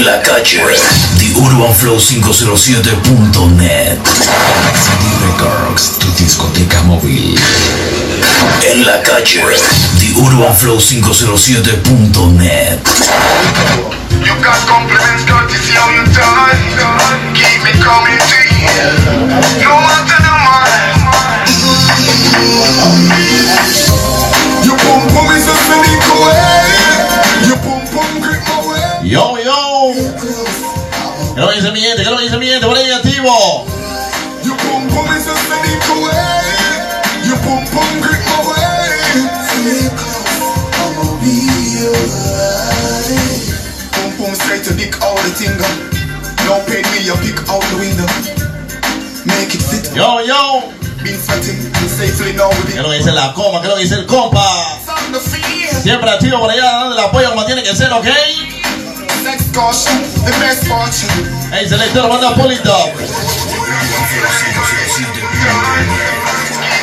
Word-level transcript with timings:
En 0.00 0.06
la 0.06 0.18
calle, 0.22 0.62
TheUrbanFlow507.net. 1.18 3.98
CD 4.72 5.04
Records, 5.26 5.98
tu 5.98 6.06
discoteca 6.16 6.80
móvil. 6.84 7.38
En 8.72 8.84
la 8.86 9.02
calle, 9.02 9.42
TheUrbanFlow507.net. 9.98 12.88
You 14.24 14.34
got 14.42 14.56
compliments, 14.66 15.24
courtesy 15.28 15.76
on 15.76 15.92
your 15.94 16.08
time. 16.14 17.34
Keep 17.34 17.62
me 17.62 17.72
coming 17.84 18.16
to 18.16 18.38
you. 18.56 18.72
No 19.60 19.80
matter 19.84 20.16
the 20.24 20.32
man. 20.48 20.96
You 24.64 24.72
pum 24.76 25.02
pum 25.12 25.28
is 25.36 25.46
a 25.46 25.54
sneak 25.68 26.04
away. 26.16 26.72
You 27.46 27.56
pum 27.56 27.82
pum 27.92 28.08
grip 28.22 28.40
my 28.48 28.56
way. 28.66 28.80
Yo, 29.04 29.36
yo. 29.36 29.39
¿Qué 29.39 29.39
lo 31.50 31.56
dice 31.56 31.72
mi 31.72 31.80
gente? 31.80 32.04
¿Qué 32.04 32.10
lo 32.10 32.20
dice 32.20 32.36
mi 32.38 32.46
gente? 32.46 32.66
Por 32.66 32.76
ahí 32.76 32.90
activo. 32.90 33.66
You 34.44 34.54
pum 34.54 34.88
pum 34.88 35.06
is 35.16 35.26
a 35.26 35.34
sneak 35.34 35.88
away. 35.90 37.26
You 37.26 37.34
pum 37.42 37.66
pum 37.66 38.00
grip 38.00 38.22
my 38.24 38.38
way. 38.46 38.60
Pum 43.92 44.12
pum 44.16 44.34
straight 44.34 44.64
to 44.64 44.74
dick 44.74 44.94
out 45.02 45.18
the 45.18 45.30
thing. 45.34 45.58
No 46.46 46.62
paid 46.66 46.86
me, 46.92 47.02
you 47.04 47.16
pick 47.18 47.38
out 47.48 47.62
the 47.70 47.76
window. 47.78 48.06
Make 49.26 49.54
it 49.54 49.62
fit. 49.62 49.90
Yo, 49.94 50.20
yo. 50.20 50.72
Been 51.02 51.18
sweating 51.18 51.66
and 51.66 51.90
safely 51.90 52.32
now 52.34 52.50
with 52.50 52.74
¿Qué 52.74 52.82
lo 52.82 52.92
dice 52.92 53.10
la 53.10 53.32
coma? 53.32 53.60
¿Qué 53.62 53.68
lo 53.68 53.76
dice 53.76 53.94
el 53.94 54.06
compa? 54.06 54.78
Siempre 55.82 56.10
activo 56.10 56.38
por 56.38 56.50
allá 56.50 56.62
dando 56.62 56.92
el 56.92 57.00
apoyo 57.00 57.30
como 57.30 57.44
tiene 57.46 57.62
que 57.62 57.74
ser, 57.74 57.90
¿ok? 57.90 58.06
Sex 59.24 59.44
caution, 59.52 60.02
the 60.24 60.32
best 60.38 60.66
fortune. 60.66 61.39
Hey, 61.52 61.66
selector, 61.68 62.08
manda 62.08 62.32
pulito. 62.34 62.72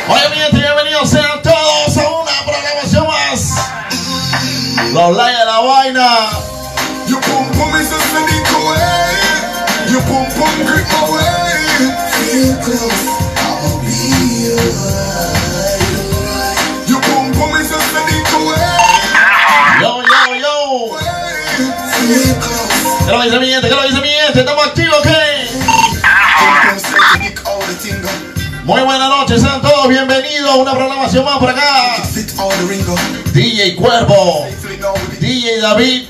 Oye, 0.09 0.29
mi 0.29 0.35
gente, 0.35 0.57
bienvenidos 0.57 1.09
sean 1.09 1.41
todos 1.41 1.97
a 1.97 2.09
una 2.09 2.31
programación 2.45 3.07
más. 3.07 3.55
Los 4.93 5.15
likes 5.15 5.39
de 5.39 5.45
la 5.45 5.59
vaina. 5.61 6.29
Your 7.07 7.21
pum 7.21 7.49
pum 7.51 7.75
is 7.79 7.91
a 7.93 7.99
sneak 7.99 8.47
away. 8.55 9.89
Your 9.89 10.01
pum 10.03 10.25
pum 10.35 10.65
grip 10.65 10.85
my 10.91 11.11
way. 11.11 11.93
Feel 12.31 12.57
close, 12.57 13.07
I'll 13.37 13.79
be 13.79 14.51
alright. 14.51 15.16
¿Qué 23.07 23.13
lo 23.13 23.21
dice 23.21 23.39
mi 23.39 23.47
gente? 23.47 23.69
¿Qué 23.69 23.73
lo 23.73 23.83
dice 23.83 24.01
mi 24.01 24.09
gente? 24.09 24.39
¿Estamos 24.41 24.67
activos, 24.67 25.01
thing. 27.81 27.95
Muy 28.65 28.81
buenas 28.81 29.07
noches, 29.07 29.41
sean 29.41 29.61
todos 29.61 29.87
bienvenidos 29.87 30.51
a 30.51 30.55
una 30.55 30.73
programación 30.73 31.23
más 31.23 31.37
por 31.37 31.49
acá. 31.49 32.03
DJ 33.31 33.77
Cuervo. 33.77 34.45
DJ 35.21 35.61
David 35.61 36.03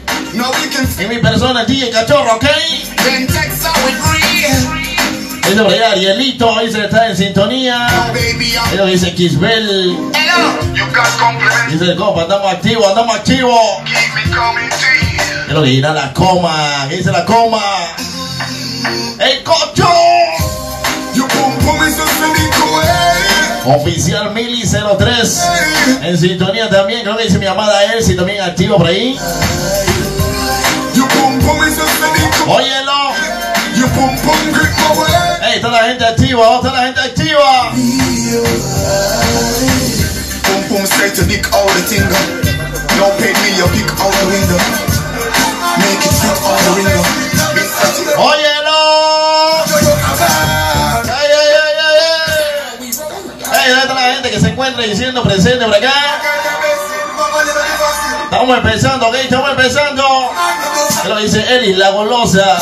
y 0.99 1.05
mi 1.05 1.19
persona, 1.19 1.61
el 1.61 1.67
DJ 1.67 1.91
Cachorro, 1.91 2.33
¿ok? 2.35 2.45
Dice 5.43 5.63
por 5.63 5.71
allá 5.71 5.91
Arielito, 5.91 6.59
dice 6.61 6.83
está 6.83 7.09
en 7.09 7.15
sintonía. 7.15 7.87
Ellos 8.73 8.87
dice 8.87 9.13
Kisbel, 9.13 9.95
dice 11.69 11.85
el 11.85 11.95
compa, 11.95 12.23
andamos 12.23 12.53
activos, 12.53 12.87
andamos 12.87 13.17
activos. 13.17 13.61
Es 15.47 15.53
lo 15.53 15.61
dirá 15.61 15.93
la 15.93 16.13
coma, 16.13 16.87
¿qué 16.89 16.97
dice 16.97 17.09
la 17.09 17.23
coma? 17.23 17.61
¡El 19.17 19.43
cocho! 19.43 19.87
Oficial 23.65 24.33
Mili 24.33 24.63
03. 24.67 25.41
En 26.01 26.17
sintonía 26.17 26.69
también, 26.69 27.03
creo 27.03 27.15
que 27.15 27.23
dice 27.23 27.39
mi 27.39 27.45
amada 27.45 27.81
Elsie 27.93 28.15
también 28.15 28.41
activo 28.41 28.77
por 28.77 28.87
ahí. 28.87 29.17
Óyelo. 32.47 33.13
Ey, 35.43 35.55
está 35.55 35.69
la 35.69 35.83
gente 35.83 36.05
activa, 36.05 36.55
está 36.55 36.71
la 36.73 36.83
gente 36.83 37.01
activa. 37.01 37.71
Pum 40.43 40.63
pum 40.67 40.83
straight 40.83 41.13
to 41.15 41.23
dick 41.23 41.47
out 41.53 41.69
the 41.71 41.81
thing. 41.83 42.03
No 42.97 43.09
pay 43.17 43.31
me, 43.31 43.57
you 43.57 43.67
pick 43.67 43.89
out 44.01 44.11
the 44.11 44.25
window. 44.27 44.96
Óyelo. 48.17 49.65
Ey, 51.05 51.31
ey. 51.31 51.47
Ey, 53.53 53.69
¿dónde 53.69 53.81
está 53.81 53.93
la 53.93 54.13
gente 54.13 54.31
que 54.31 54.39
se 54.39 54.47
encuentra 54.49 54.83
diciendo 54.83 55.23
presente 55.23 55.65
por 55.65 55.75
acá? 55.75 55.93
Estamos 58.23 58.57
empezando, 58.57 59.07
ok, 59.07 59.15
estamos 59.15 59.49
empezando. 59.51 60.31
¿Qué 61.01 61.09
lo 61.09 61.17
dice 61.17 61.45
Eli, 61.55 61.73
la 61.75 61.91
golosa? 61.91 62.57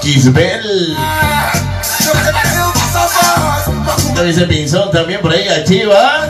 Kisbel. 0.00 0.96
¿Qué 4.14 4.20
lo 4.20 4.22
dice 4.22 4.46
Pinzón 4.46 4.90
también 4.90 5.20
por 5.20 5.32
ahí 5.32 5.48
activa? 5.48 6.28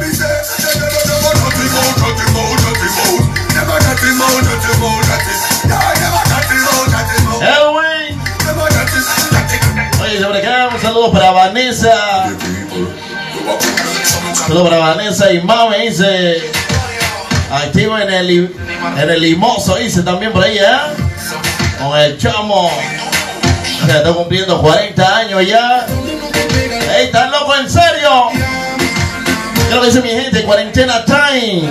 Acá, 11.06 11.12
un 11.12 11.12
saludo 11.12 11.12
para 11.12 11.30
Vanessa. 11.30 12.26
Un 14.28 14.36
saludo 14.36 14.64
para 14.64 14.78
Vanessa 14.78 15.32
y 15.32 15.40
Mame, 15.40 15.88
dice. 15.88 16.50
Activo 17.50 17.96
en 17.98 18.10
el, 18.10 18.56
en 18.98 19.10
el 19.10 19.20
limoso, 19.20 19.76
dice 19.76 20.02
también 20.02 20.32
por 20.32 20.42
ahí, 20.42 20.58
¿eh? 20.58 20.64
Con 21.78 21.98
el 21.98 22.18
chamo. 22.18 22.70
Sea, 23.86 23.98
está 23.98 24.12
cumpliendo 24.12 24.60
40 24.60 25.16
años 25.16 25.46
ya. 25.46 25.86
¡Ey, 26.96 27.12
loco 27.12 27.54
en 27.54 27.70
serio! 27.70 28.30
¿Qué 29.54 29.62
es 29.68 29.74
lo 29.74 29.80
que 29.80 29.86
dice 29.86 30.00
mi 30.02 30.08
gente? 30.08 30.42
Cuarentena 30.42 31.04
time. 31.04 31.68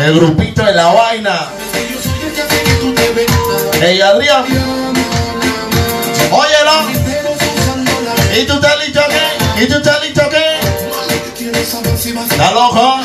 El 0.00 0.14
grupito 0.14 0.64
de 0.64 0.74
la 0.74 0.86
vaina. 0.92 1.48
Ey, 3.80 4.00
Adrián. 4.00 4.81
¿Y 8.34 8.46
tú 8.46 8.54
estás 8.54 8.78
listo 8.78 9.00
qué? 9.10 9.62
¿Y 9.62 9.66
tú 9.66 9.76
estás 9.76 10.02
listo 10.02 10.22
qué? 10.30 10.58
¿Estás 12.30 12.52
loco? 12.54 13.00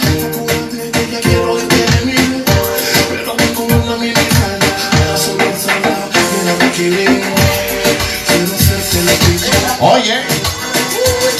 Oye. 9.81 10.23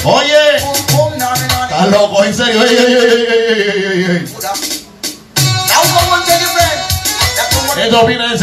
Oye. 0.04 0.58
¿Estás 0.58 1.90
loco? 1.90 2.24
En 2.26 2.36
serio. 2.36 2.64
Ey, 2.64 2.76
ey, 2.76 2.86
ey, 2.86 2.94
ey, 2.94 2.98
ey, 2.98 3.62
ey, 3.62 3.94
ey, 3.94 4.06
ey. 4.10 4.26
¿Qué 7.76 7.90
tú 7.90 7.98
opinas 7.98 8.32
de 8.32 8.38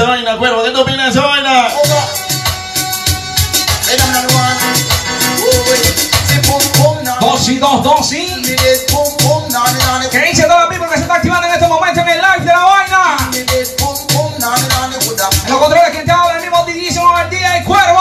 2 7.44 7.52
y 7.52 7.58
2, 7.58 7.82
2 7.82 8.12
y. 8.14 8.16
Dice 8.40 8.86
toda 10.44 10.60
la 10.60 10.68
people 10.70 10.88
que 10.88 10.94
se 10.94 11.02
está 11.02 11.16
activando 11.16 11.46
en 11.46 11.52
este 11.52 11.68
momento 11.68 12.00
en 12.00 12.08
el 12.08 12.16
live 12.16 12.40
de 12.40 12.46
la 12.46 12.64
vaina? 12.64 13.18
En 15.44 15.50
los 15.50 15.60
controles 15.60 15.90
que 15.90 16.02
te 16.04 16.10
habla 16.10 16.36
el 16.36 16.40
mismo 16.40 16.64
digísimo 16.64 17.18
el 17.18 17.28
día 17.28 17.58
y 17.58 17.64
cuervo. 17.64 18.00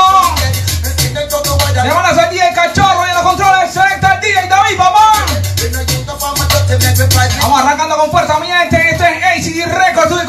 Le 1.73 1.89
van 1.89 2.05
a 2.05 2.23
el 2.23 2.29
día 2.29 2.51
y 2.51 2.53
cachorro 2.53 3.05
y 3.05 3.09
en 3.09 3.15
los 3.15 3.23
controles 3.23 3.73
se 3.73 3.81
selecta 3.81 4.13
el 4.13 4.21
día 4.21 4.45
y 4.45 4.47
David, 4.47 4.77
papá. 4.77 5.25
Vamos 7.41 7.61
arrancando 7.61 7.97
con 7.97 8.11
fuerza, 8.11 8.39
mi 8.39 8.47
gente. 8.47 8.91
Esto 8.91 9.03
es 9.03 9.23
AC 9.23 9.67
Records. 9.73 10.22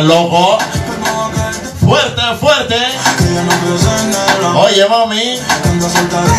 ¿Estás 0.00 0.16
loco? 0.16 0.58
Fuerte, 1.84 2.22
fuerte. 2.40 2.76
Oye, 4.56 4.88
mami. 4.88 5.38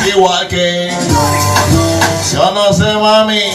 Igual 0.07 0.47
que 0.47 0.91
yo 2.33 2.51
no 2.51 2.73
sé, 2.73 2.91
mami. 2.93 3.51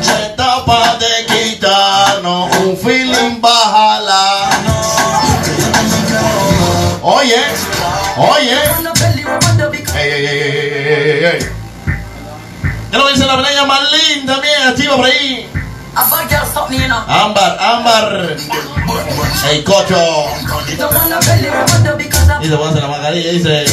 Está 0.00 0.64
pa' 0.64 0.96
de 0.96 1.26
quitarnos 1.26 2.50
un 2.64 2.76
feeling 2.76 3.40
bájala. 3.40 4.50
Oye, 7.02 7.44
oye. 8.16 8.58
Ey, 9.94 10.10
ey, 10.10 10.26
ey, 10.26 10.34
ey, 10.34 10.74
ey, 10.74 11.06
ey, 11.06 11.24
ey. 11.24 11.48
¿Qué 12.90 12.98
lo 12.98 13.08
dice 13.08 13.24
la 13.24 13.38
playa 13.38 13.64
más 13.66 13.82
linda 13.92 14.32
también? 14.34 14.62
Activa 14.66 14.96
por 14.96 15.06
ahí. 15.06 15.61
Ámbar, 17.08 17.58
ámbar. 17.60 18.36
Ey, 19.50 19.62
cocho. 19.62 19.96
Y 22.40 22.48
se 22.48 22.56
pone 22.56 22.80
la 22.80 22.88
mascarilla 22.88 23.30
y 23.30 23.38
dice. 23.38 23.64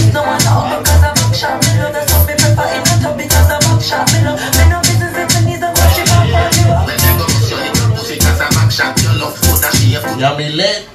Yamilet. 10.20 10.90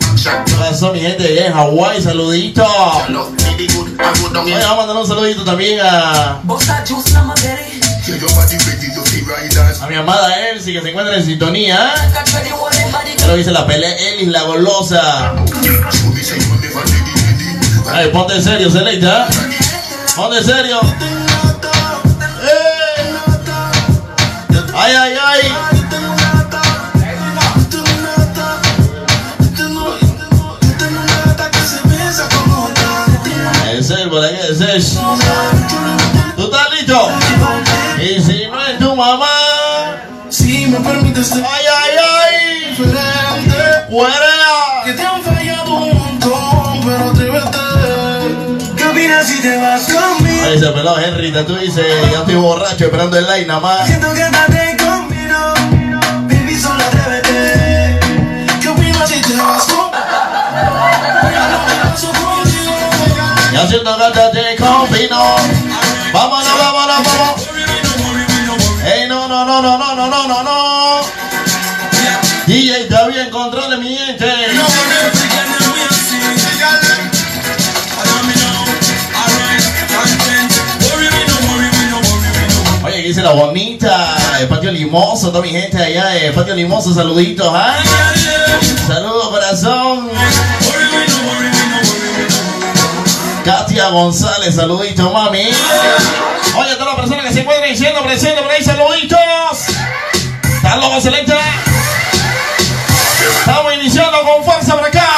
¿Qué 0.47 0.55
pasó, 0.55 0.93
mi 0.93 1.01
gente 1.01 1.25
allá 1.27 1.47
en 1.47 1.53
Hawái? 1.53 2.03
Saludito. 2.03 2.65
Oye, 2.65 4.55
vamos 4.55 4.65
a 4.65 4.77
mandar 4.77 4.97
un 4.97 5.07
saludito 5.07 5.45
también 5.45 5.81
a, 5.83 6.41
a 9.81 9.87
mi 9.87 9.97
amada 9.97 10.51
Elsie 10.51 10.75
que 10.75 10.83
se 10.83 10.91
encuentra 10.91 11.17
en 11.17 11.25
sintonía. 11.25 11.95
Ya 13.19 13.27
lo 13.27 13.37
dice 13.37 13.51
la 13.51 13.67
pelea 13.67 13.97
Elis 13.97 14.29
la 14.29 14.43
golosa. 14.43 15.35
Ay, 17.91 18.11
ponte 18.11 18.35
en 18.35 18.45
serio, 18.45 18.71
Selecta. 18.71 19.27
Ponte 20.17 20.39
en 20.39 20.45
serio. 20.45 20.81
¡Eh! 22.43 23.15
Ay, 24.75 24.93
ay, 24.95 25.15
ay. 25.25 25.41
Ese 33.79 33.95
es 33.95 34.09
por 34.09 34.23
ahí, 34.23 34.39
ese 34.51 34.77
es. 34.77 34.95
¿Tú 36.37 36.45
estás 36.45 36.71
listo? 36.71 37.11
Me 40.79 40.89
permites 40.89 41.29
ser 41.29 41.45
Ay, 41.45 41.65
ay, 41.83 41.97
ay. 41.99 42.71
diferente. 42.71 43.87
¡Fuera! 43.91 44.83
Que 44.85 44.93
te 44.93 45.03
han 45.03 45.23
fallado 45.23 45.75
un 45.75 45.99
montón, 45.99 46.81
pero 46.85 47.11
atrévete. 47.11 48.75
¿Qué 48.77 48.85
opinas 48.85 49.27
si 49.27 49.41
te 49.41 49.57
vas 49.57 49.83
conmigo? 49.85 50.47
Ahí 50.47 50.59
se 50.59 50.67
peló 50.71 50.99
Henry, 50.99 51.33
tú 51.45 51.57
dices, 51.57 51.87
yo 52.13 52.19
estoy 52.21 52.35
borracho 52.35 52.85
esperando 52.85 53.17
el 53.19 53.27
line 53.27 53.47
nada 53.47 53.61
más. 53.61 53.87
Siento 53.87 54.13
que 54.13 54.21
estás 54.23 54.47
conmigo, 54.85 55.55
baby, 56.29 56.57
solo 56.61 56.83
atrévete. 56.85 58.01
¿Qué 58.61 58.69
opinas 58.69 59.09
si 59.09 59.21
te 59.21 59.37
vas 59.37 59.65
conmigo? 59.65 59.93
Ya 63.53 63.69
siento 63.69 63.97
que 64.13 64.41
te 64.41 64.57
combino. 64.57 65.37
Bonita, 83.35 84.17
el 84.41 84.49
patio 84.49 84.71
limoso, 84.71 85.31
toda 85.31 85.43
mi 85.43 85.51
gente 85.51 85.83
allá, 85.83 86.33
patio 86.35 86.55
limoso, 86.55 86.95
saluditos, 86.95 87.49
¿ah? 87.53 87.77
Saludos, 88.87 89.29
corazón. 89.29 90.11
Katia 93.45 93.89
González, 93.89 94.55
saluditos, 94.55 95.13
mami. 95.13 95.49
Oye, 96.57 96.75
todas 96.75 96.87
las 96.87 96.97
personas 96.97 97.27
que 97.27 97.33
se 97.33 97.41
encuentran 97.41 97.71
diciendo 97.71 98.03
presente 98.03 98.43
por 98.43 98.51
ahí, 98.51 98.65
saluditos. 98.65 99.19
¿Están 100.57 100.81
locos, 100.81 101.03
selecta? 101.03 101.37
Estamos 103.41 103.75
iniciando 103.75 104.19
con 104.23 104.45
fuerza 104.45 104.75
por 104.77 104.87
acá. 104.87 105.09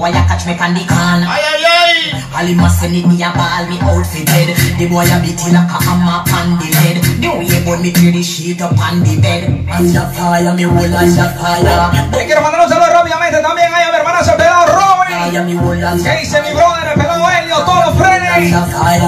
Boy 0.00 0.16
a 0.16 0.24
catch 0.24 0.48
me 0.48 0.56
on 0.56 0.72
the 0.72 0.80
can. 0.88 1.20
Ay, 1.28 1.44
ay, 1.44 1.64
ay. 1.68 1.96
All 2.32 2.48
him 2.48 2.56
must 2.56 2.80
need 2.88 3.04
me 3.04 3.20
a 3.20 3.28
ball 3.36 3.68
me 3.68 3.76
outfitted. 3.84 4.56
The 4.80 4.88
boy 4.88 5.04
a 5.04 5.20
beat 5.20 5.36
like 5.52 5.68
a 5.68 5.76
hammer 5.76 6.24
on 6.24 6.56
the 6.56 6.68
head. 6.80 6.96
The 7.20 7.28
way 7.28 7.60
but 7.60 7.84
me 7.84 7.92
clear 7.92 8.12
the 8.16 8.22
sheet 8.24 8.64
up 8.64 8.72
on 8.80 9.04
the 9.04 9.20
bed. 9.20 9.68
Under 9.68 10.08
fire, 10.16 10.54
me 10.56 10.64
roll 10.64 10.88
under 10.88 11.28
fire. 11.36 11.92
Le 12.16 12.24
quiero 12.24 12.40
mandar 12.40 12.64
un 12.64 12.68
saludo 12.72 12.88
rápidamente 12.88 13.38
también 13.44 13.68
ahí 13.68 13.84
a 13.84 13.90
mi 13.92 13.96
hermana 14.00 14.20
el 14.24 14.36
pelado 14.40 14.64
Robin. 14.72 16.02
¿Qué 16.02 16.16
dice 16.16 16.40
mi 16.40 16.52
brother, 16.56 16.88
el 16.88 16.96
pelado 16.96 17.28
Helio, 17.28 17.56
todos 17.60 17.84
los 17.86 17.94
frenes? 18.00 18.20
under 18.40 18.64
fire. 18.72 19.04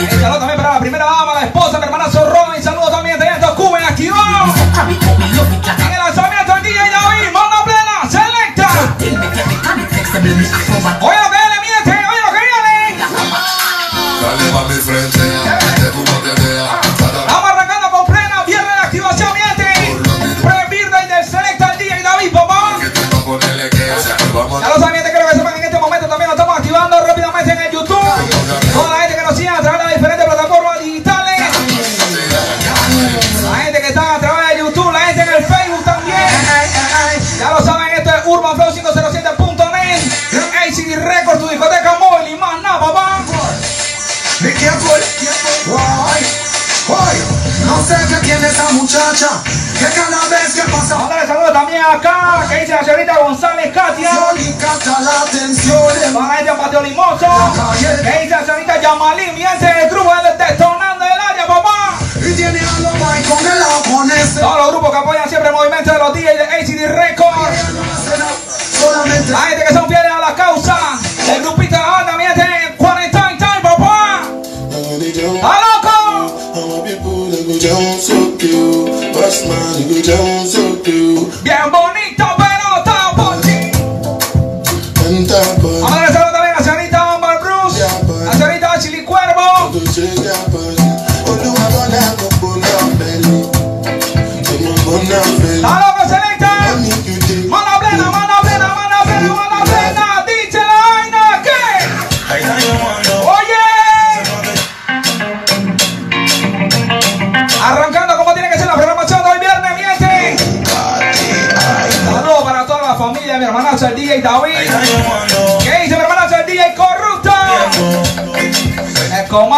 Y 0.00 0.04
it 0.04 0.10
saludo 0.10 0.38
también 0.38 0.56
para 0.56 0.74
la 0.74 0.80
primera 0.80 1.04
dama, 1.04 1.34
la 1.34 1.44
esposa, 1.44 1.78
mi 1.78 1.84
Coca-Cola. 10.82 11.21
La 55.02 55.22
atención. 55.22 55.78
Gente 55.90 56.50
de 56.50 56.56
Patio 56.56 56.80
Limoso, 56.82 57.26
que 57.78 58.20
dice 58.22 58.30
la 58.30 58.44
señorita 58.44 58.80
Yamalí, 58.80 59.32
mi 59.32 59.42
gente 59.42 59.66
del 59.66 59.90
grupo 59.90 60.10
del 60.22 60.38
Detonando 60.38 61.04
el 61.04 61.20
área, 61.20 61.46
papá. 61.46 61.98
Y 62.16 62.34
tiene 62.34 62.60
a 62.60 62.78
los 62.80 62.92
con 62.92 63.46
el 63.46 63.62
japonés. 63.62 64.34
Todos 64.38 64.56
los 64.58 64.68
grupos 64.70 64.90
que 64.90 64.96
apoyan 64.96 65.28
siempre 65.28 65.48
el 65.48 65.54
movimiento 65.54 65.92
de 65.92 65.98
los 65.98 66.14
DJs 66.14 66.38
de 66.38 66.44
ACD 66.44 66.94
Records. 66.94 67.58
La 69.28 69.38
gente 69.38 69.64
que 69.66 69.74
son 69.74 69.86
fieles 69.88 70.01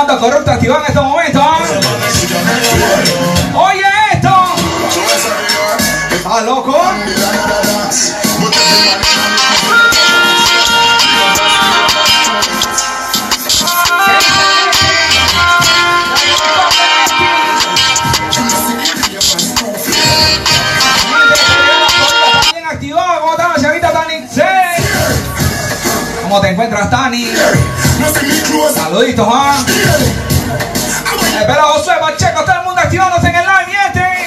banda 0.07 0.19
corrupta 0.19 0.55
activada 0.55 0.81
en 0.81 0.87
estos 0.89 1.05
momentos? 1.05 1.43
¿ah? 1.43 1.54
Saluditos, 28.75 29.27
¿ah? 29.31 29.65
Espera, 31.41 31.63
Josué 31.65 31.95
Pacheco, 32.01 32.45
todo 32.45 32.55
el 32.57 32.65
mundo 32.65 32.81
activándose 32.81 33.29
en 33.29 33.35
el 33.37 33.45
live, 33.45 33.67
miente. 33.67 34.27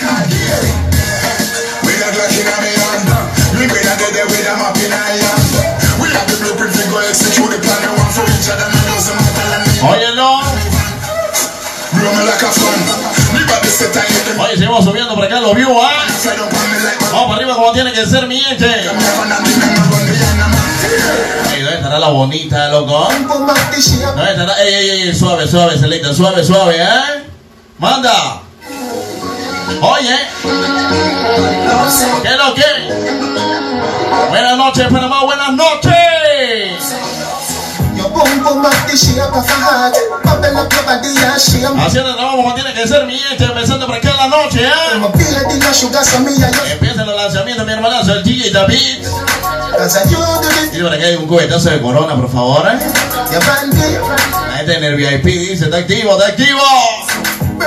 Óyelo. 9.88 10.40
Oye, 14.40 14.54
seguimos 14.58 14.84
subiendo 14.86 15.16
por 15.16 15.24
acá 15.24 15.40
los 15.40 15.56
views, 15.56 15.72
¿ah? 15.82 16.06
Vamos 17.12 17.26
para 17.28 17.36
arriba 17.36 17.56
como 17.56 17.72
tiene 17.72 17.92
que 17.94 18.06
ser, 18.06 18.28
mi 18.28 18.40
gente. 18.40 18.66
Ey, 21.54 21.62
¿dónde 21.62 21.78
estará 21.78 22.00
la 22.00 22.10
bonita, 22.10 22.70
loco? 22.70 23.08
¿Dónde 24.16 24.32
estará? 24.32 24.62
Ey, 24.64 24.74
ey, 24.74 24.90
ey, 25.10 25.16
suave, 25.16 25.48
suave, 25.48 25.78
Celita, 25.78 26.14
suave, 26.14 26.44
suave, 26.44 26.78
¿eh? 26.82 27.24
Manda. 27.78 28.42
Oye. 29.82 30.18
¿Qué 32.24 32.30
es 32.30 32.38
lo 32.38 32.54
que? 32.56 32.64
Buenas 34.30 34.58
noches, 34.58 34.88
Panamá, 34.92 35.24
buenas 35.26 35.52
noches. 35.54 35.94
Haciendo 41.86 42.10
el 42.12 42.16
trabajo 42.16 42.38
como 42.38 42.54
tiene 42.54 42.74
que 42.74 42.88
ser, 42.88 43.06
mi 43.06 43.18
gente, 43.18 43.44
empezando 43.44 43.86
por 43.86 43.96
acá 43.96 44.10
en 44.12 44.18
la 44.18 44.28
noche, 44.28 44.64
¿eh? 44.66 44.72
Empiezan 46.72 47.06
los 47.06 47.16
lanzamientos, 47.16 47.66
mi 47.66 47.74
hermanazo, 47.74 48.14
el 48.14 48.24
DJ 48.24 48.52
David. 48.52 49.06
Y 50.74 50.82
por 50.82 50.94
acá 50.94 51.04
hay 51.06 51.16
un 51.16 51.28
cubetazo 51.28 51.70
de 51.70 51.82
corona, 51.82 52.16
por 52.16 52.32
favor, 52.32 52.64
¿eh? 52.68 52.80
La 54.50 54.58
gente 54.58 54.78
en 54.78 54.84
el 54.84 54.96
VIP 54.96 55.26
dice, 55.26 55.66
está 55.66 55.78
activo, 55.78 56.12
está 56.14 56.28
activo. 56.28 56.60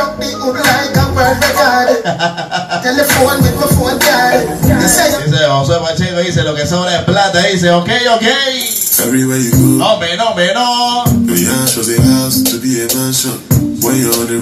Dice 5.27 5.45
José 5.49 5.73
Pacheco, 5.81 6.19
dice, 6.21 6.43
lo 6.43 6.55
que 6.55 6.67
sobra 6.67 6.97
es 6.97 7.03
plata, 7.05 7.41
dice, 7.43 7.71
ok, 7.71 7.89
ok. 8.17 8.23
Everywhere 9.01 9.43
you 9.43 9.51
go, 9.51 9.57
No, 9.79 9.93
hombre, 9.95 10.17
no, 10.17 10.29
hombre, 10.31 10.53
no. 10.55 11.05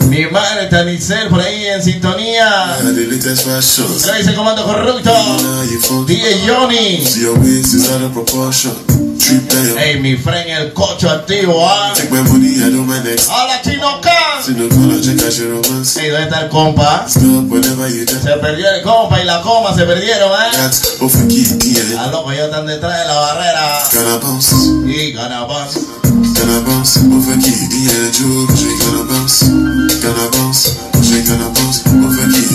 Mi 0.08 0.26
madre 0.26 0.64
está 0.64 0.84
Nicel 0.84 1.28
por 1.28 1.40
ahí 1.40 1.66
en 1.66 1.82
sintonía. 1.82 2.76
Trae 4.02 4.20
el 4.20 4.34
comando 4.34 4.64
corrupto. 4.64 5.10
DJ 6.06 6.48
Johnny. 6.48 7.02
Hey, 9.78 9.98
mi 10.00 10.16
friend, 10.16 10.48
el 10.48 10.72
cocho 10.72 11.10
activo, 11.10 11.66
ah. 11.68 11.92
Hola, 13.28 13.60
Chino 13.62 14.00
Khan. 14.00 14.42
Hey, 16.00 16.08
¿dónde 16.10 16.24
está 16.24 16.40
el 16.42 16.48
compa? 16.48 17.04
Se 18.22 18.30
perdió 18.38 18.70
el 18.70 18.82
compa 18.82 19.20
y 19.20 19.24
la 19.24 19.42
coma 19.42 19.74
se 19.74 19.84
perdieron, 19.84 20.30
eh. 20.32 20.56
Ah, 21.98 22.08
loco, 22.10 22.32
ellos 22.32 22.46
están 22.46 22.66
detrás 22.66 22.98
de 23.00 23.06
la 23.06 23.14
barrera. 23.14 23.82
Y 24.86 25.12
ganapas. 25.12 25.78
Gonna 26.38 26.62
bounce. 26.64 26.97
Off 26.99 27.28
a 27.28 27.35
key, 27.42 27.66
Joe. 28.14 28.47
She 28.54 28.71
gonna 28.78 29.04
bounce, 29.11 29.42
gonna 30.02 30.30
bounce. 30.30 30.78
She 31.02 31.18
gonna 31.26 31.50
bounce. 31.50 31.83
Off 31.87 32.14
a 32.14 32.25
key, 32.30 32.47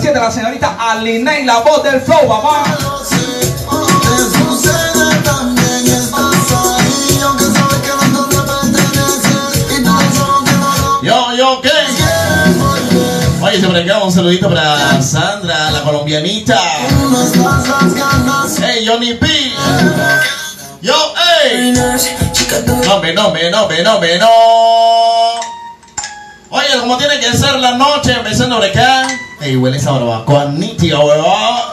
507, 0.00 0.18
la 0.18 0.30
señorita 0.30 0.76
Aline, 0.78 1.44
la 1.44 1.58
voz 1.58 1.82
del 1.82 2.00
flow, 2.00 2.26
papá. 2.26 2.64
Yo, 11.02 11.34
yo, 11.34 11.60
¿qué? 11.60 11.70
Oye, 13.42 13.60
se 13.60 13.66
bregaba 13.66 14.04
un 14.04 14.12
saludito 14.12 14.48
para 14.48 15.02
Sandra, 15.02 15.70
la 15.70 15.82
colombianita. 15.82 16.58
Hey, 18.58 18.86
Johnny 18.86 19.14
P. 19.14 19.26
Yo, 20.80 20.94
hey. 21.16 21.74
No, 22.86 23.00
me, 23.00 23.12
no, 23.12 23.30
me, 23.30 23.50
no, 23.50 23.68
me, 23.68 23.82
no, 23.82 24.00
me, 24.00 24.18
no. 24.18 24.28
Oye, 26.50 26.80
como 26.80 26.96
tiene 26.96 27.20
que 27.20 27.32
ser 27.36 27.58
la 27.60 27.72
noche, 27.72 28.12
empezando 28.12 28.56
por 28.56 28.64
acá. 28.64 29.06
Ey, 29.40 29.56
huele 29.56 29.78
esa 29.78 29.92
barbacoa 29.92 30.46
nítida, 30.46 30.98
huevón. 30.98 31.70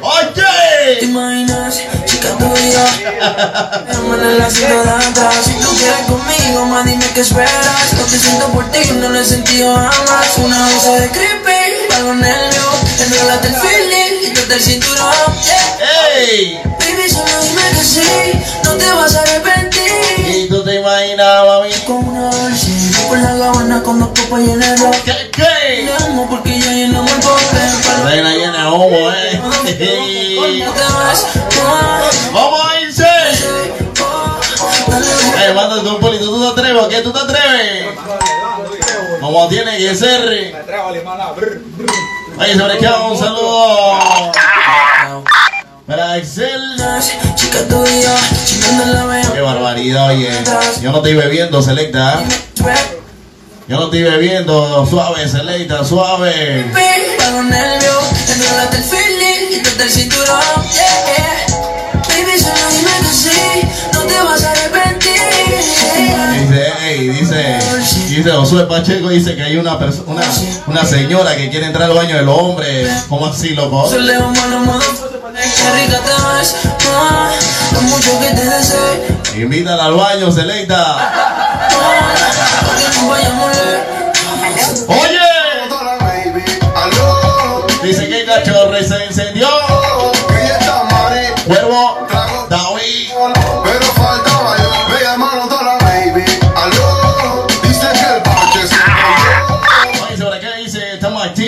Oye. 0.00 0.98
imaginas, 1.02 1.80
chica 2.06 2.28
tuya 2.38 2.84
Hermana 3.88 4.30
la 4.38 4.48
ciudadana 4.50 5.30
Si 5.44 5.54
tú 5.54 5.68
quieres 5.76 6.00
conmigo, 6.06 6.66
más 6.66 6.84
dime 6.84 7.04
qué 7.14 7.20
esperas 7.22 7.92
Lo 7.98 8.04
que 8.04 8.18
siento 8.18 8.46
por 8.48 8.70
ti 8.70 8.78
no 9.00 9.08
lo 9.08 9.18
he 9.18 9.24
sentido 9.24 9.74
jamás 9.74 10.38
Una 10.38 10.66
onza 10.68 10.92
de 10.92 11.08
creepy, 11.10 11.94
algo 11.96 12.14
nervio 12.14 12.74
Enrólate 13.04 13.48
el 13.48 13.54
feeling, 13.56 14.20
quítate 14.34 14.54
el 14.54 14.60
cinturón. 14.60 15.34
Ey. 16.16 16.60
Baby, 16.78 17.08
solo 17.10 17.42
dime 17.42 17.62
qué 17.76 17.84
sí, 17.84 18.32
no 18.64 18.72
te 18.76 18.86
vas 18.86 19.14
a 19.16 19.22
arrepentir. 19.22 19.82
Y 20.26 20.48
tú 20.48 20.62
te 20.64 20.76
imaginas, 20.76 21.44
mami. 21.44 21.72
Con 21.86 22.08
una 22.08 22.30
bolsita 22.30 23.08
por 23.08 23.18
la 23.18 23.34
gabana 23.34 23.82
con 23.82 23.98
dos 23.98 24.08
copas 24.08 24.40
llenas 24.40 24.70
de 24.70 24.76
rock. 24.76 24.96
¿Qué? 25.04 25.30
¿Qué? 25.32 25.82
Le 25.82 25.92
amo 26.06 26.26
porque 26.30 26.53
Reina 28.04 28.30
llena 28.34 28.64
de 28.64 28.70
humo, 28.70 29.10
eh. 29.10 29.40
Vamos 32.32 32.60
a 32.70 32.80
irse. 32.80 33.06
Eh, 35.42 35.52
mándate 35.54 35.88
un 35.88 36.00
polito. 36.00 36.26
¿Tú 36.26 36.40
te 36.42 36.48
atreves? 36.60 36.86
¿Qué? 36.88 37.00
¿Tú 37.00 37.12
te 37.12 37.18
atreves? 37.20 37.86
Como 39.20 39.48
tiene 39.48 39.78
que 39.78 39.94
ser. 39.94 40.54
Oye, 42.38 42.58
sobre 42.58 42.78
qué 42.78 42.88
un 42.88 43.18
saludo. 43.18 44.32
Para 45.86 46.16
Excel. 46.18 46.76
Qué 49.32 49.40
barbaridad, 49.40 50.08
oye. 50.08 50.30
Yo 50.82 50.90
no 50.90 50.98
estoy 50.98 51.14
bebiendo, 51.14 51.62
selecta. 51.62 52.22
Yo 53.66 53.76
no 53.78 53.84
estoy 53.84 54.02
bebiendo. 54.02 54.86
Suave, 54.86 55.26
selecta, 55.26 55.84
suave. 55.84 56.70
Dice, 66.40 66.72
hey, 66.80 67.08
dice, 67.08 67.58
dice 68.08 68.30
Josué 68.30 68.66
Pacheco, 68.66 69.08
dice 69.08 69.34
que 69.34 69.42
hay 69.42 69.56
una 69.56 69.78
persona, 69.78 70.22
una, 70.66 70.84
señora 70.84 71.36
que 71.36 71.50
quiere 71.50 71.66
entrar 71.66 71.90
al 71.90 71.96
baño 71.96 72.16
de 72.16 72.22
los 72.22 72.38
hombres. 72.38 72.88
¿Cómo 73.08 73.26
así, 73.26 73.50
loco? 73.50 73.88
Solo 73.88 74.02
le 74.02 74.18
vamos 74.18 74.38
a 74.38 74.46
los 74.48 74.64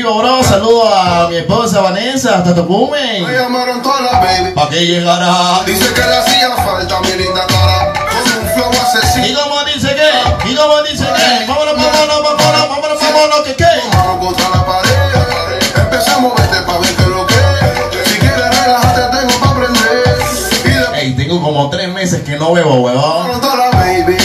activos, 0.06 0.18
bro. 0.22 0.42
Saludo 0.44 0.88
a 0.94 1.28
mi 1.28 1.36
esposa 1.36 1.80
Vanessa, 1.80 2.36
hasta 2.38 2.50
Me 2.50 2.54
Tocumen. 2.56 3.26
llamaron 3.32 3.82
toda 3.82 4.00
la 4.00 4.20
baby. 4.20 4.52
¿Para 4.54 4.68
qué 4.70 4.86
llegará? 4.86 5.60
Dice 5.66 5.92
que 5.92 6.00
le 6.00 6.16
hacía 6.16 6.50
falta 6.56 7.00
mi 7.00 7.12
linda 7.12 7.46
cara. 7.46 7.92
Con 7.92 8.40
un 8.42 8.54
flow 8.54 8.70
¿Y 8.72 8.76
asesino. 8.76 9.40
cómo 9.42 9.64
dice 9.64 9.94
qué? 9.94 10.50
¿Y 10.50 10.54
cómo 10.54 10.82
dice 10.82 11.04
qué? 11.04 11.46
Vámonos, 11.46 11.74
vámonos, 11.76 12.22
vámonos, 12.22 12.68
vámonos, 12.68 12.98
vámonos, 13.02 13.40
¿qué 13.46 13.54
qué? 13.56 13.96
Mano 13.96 14.18
contra 14.20 14.48
la 14.50 14.64
pared. 14.66 14.90
Empezamos 15.76 16.32
a 16.32 16.40
verte 16.42 16.60
pa' 16.62 16.78
ver 16.78 16.94
qué 16.94 17.06
lo 17.06 17.26
que. 17.26 18.04
Si 18.10 18.18
quieres 18.18 18.60
relájate, 18.60 19.16
tengo 19.16 19.40
pa' 19.40 19.50
aprender. 19.50 20.16
Y 20.64 20.68
de 20.70 21.00
Ey, 21.00 21.12
tengo 21.16 21.42
como 21.42 21.68
tres 21.70 21.88
meses 21.92 22.22
que 22.22 22.36
no 22.36 22.52
bebo, 22.52 22.74
huevón. 22.76 23.02
llamaron 23.26 23.40
toda 23.40 23.56
la 23.56 23.70
baby. 23.70 24.16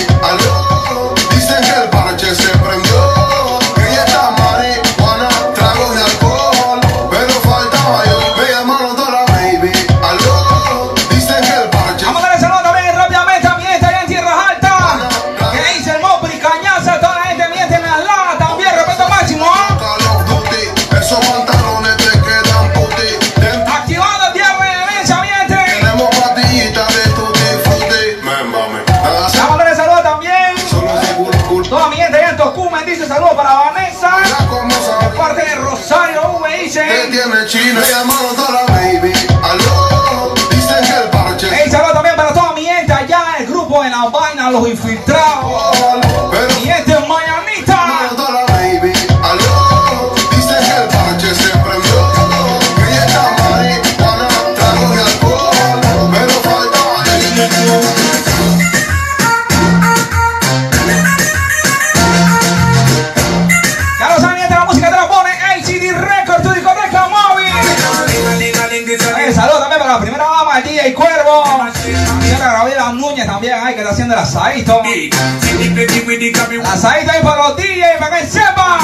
Haciendo 74.12 74.14
el 74.14 74.20
asadito. 74.20 74.82
El 74.84 76.66
asadito 76.66 77.12
ahí 77.12 77.22
para 77.22 77.48
los 77.48 77.58
DJs, 77.58 77.98
para 78.00 78.20
que 78.20 78.28
sepan. 78.28 78.80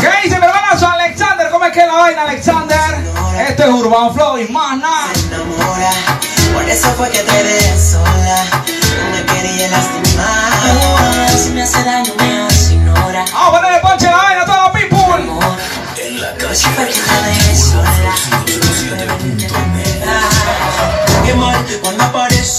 ¿Qué 0.00 0.08
dice 0.24 0.38
mi 0.38 0.46
hermanazo 0.46 0.88
Alexander? 0.88 1.50
¿Cómo 1.50 1.64
es 1.64 1.72
que 1.72 1.80
es 1.80 1.86
la 1.86 1.94
vaina, 1.94 2.22
Alexander? 2.22 2.78
Esto 3.48 3.64
es 3.64 3.70
Urban 3.70 4.14
Flow 4.14 4.38
y 4.38 4.48
más 4.48 4.78
nada. 4.78 5.06
enamora. 5.28 5.90
Por 6.52 6.68
eso 6.68 6.88
fue 6.96 7.10
que 7.10 7.20
te 7.20 7.44
dejé 7.44 7.78
sola. 7.78 8.44
No 8.50 9.10
me 9.10 9.24
quería 9.24 9.68
lastimar. 9.68 11.38
Si 11.38 11.50
me 11.50 11.62
hace 11.62 11.82
daño, 11.84 12.12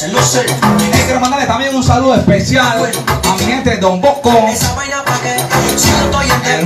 celos. 0.01 0.33
Y 0.79 0.91
quiero 1.03 1.19
mandarle 1.19 1.45
también 1.45 1.75
un 1.75 1.83
saludo 1.83 2.15
especial 2.15 2.91
a 3.29 3.35
mi 3.35 3.45
gente 3.45 3.77
Don 3.77 4.01
Bosco, 4.01 4.31
Esa 4.49 4.73
vaina 4.73 5.03
pa' 5.05 5.19
que 5.19 5.37
si 5.77 5.91
no 5.91 6.05
estoy 6.05 6.27
el 6.55 6.65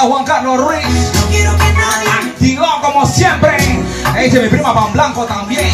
Juan 0.00 0.24
Carlos 0.24 0.58
Ruiz. 0.58 0.84
No 1.14 1.26
quiero 1.28 1.52
que 1.56 1.72
nadie 1.72 2.08
Activo 2.32 2.66
como 2.82 3.06
siempre. 3.06 3.56
Dice 4.22 4.40
mi 4.40 4.48
prima 4.48 4.74
Pan 4.74 4.92
Blanco 4.92 5.24
también. 5.24 5.70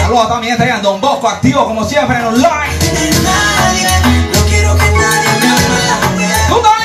Saludos 0.00 0.24
a 0.24 0.28
toda 0.28 0.40
mi 0.40 0.46
gente 0.46 0.62
allá 0.62 0.76
en 0.76 0.82
Don 0.82 1.00
Bosco, 1.00 1.28
activo 1.28 1.66
como 1.66 1.84
siempre 1.84 2.16
en 2.16 2.24
online. 2.26 2.74
nadie. 3.22 3.88
No 4.32 4.40
quiero 4.46 4.76
que 4.76 4.90
nadie 4.90 5.28
me 6.16 6.83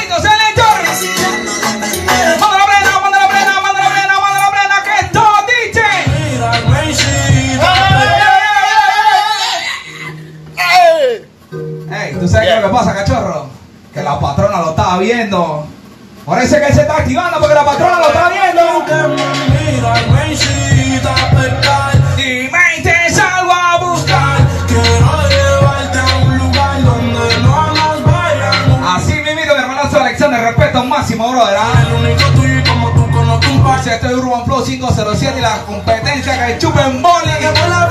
¿tú 12.30 12.36
sabes 12.36 12.50
qué 12.50 12.56
es 12.56 12.62
lo 12.62 12.68
que 12.70 12.76
pasa, 12.76 12.94
cachorro? 12.94 13.48
Que 13.92 14.04
la 14.04 14.20
patrona 14.20 14.60
lo 14.60 14.70
estaba 14.70 15.00
viendo. 15.00 15.66
Parece 16.26 16.60
que 16.60 16.68
él 16.68 16.74
se 16.76 16.82
está 16.82 16.98
activando 16.98 17.40
porque 17.40 17.56
la 17.56 17.66
patrona 17.66 17.98
lo 17.98 18.08
está 18.08 18.30
viendo. 18.30 18.86
Y 22.18 22.50
me 22.52 22.84
te 22.84 23.10
salgo 23.10 23.52
a 23.52 23.78
buscar. 23.78 24.38
Así 28.96 29.14
mismo, 29.14 29.42
mi 29.56 29.62
hermanazo 29.62 30.00
Alexander, 30.00 30.42
respeto 30.42 30.84
máximo, 30.84 31.32
brother. 31.32 31.58
¿ah? 31.58 31.74
Dice, 33.78 33.96
Este 33.96 34.08
es 34.08 34.14
Urban 34.14 34.46
Flow 34.46 34.64
507 34.64 35.36
y 35.38 35.42
la 35.42 35.62
competencia 35.66 36.46
que 36.46 36.58
chupen 36.60 37.02
boli. 37.02 37.32
Que 37.40 37.48
por 37.48 37.70
la 37.70 37.88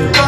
Vamos 0.00 0.19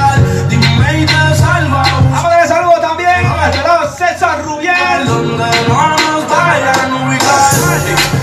donde 5.37 5.63
los 5.69 6.13
nos 6.13 6.29
bailan 6.29 6.95
ubicar 6.95 7.53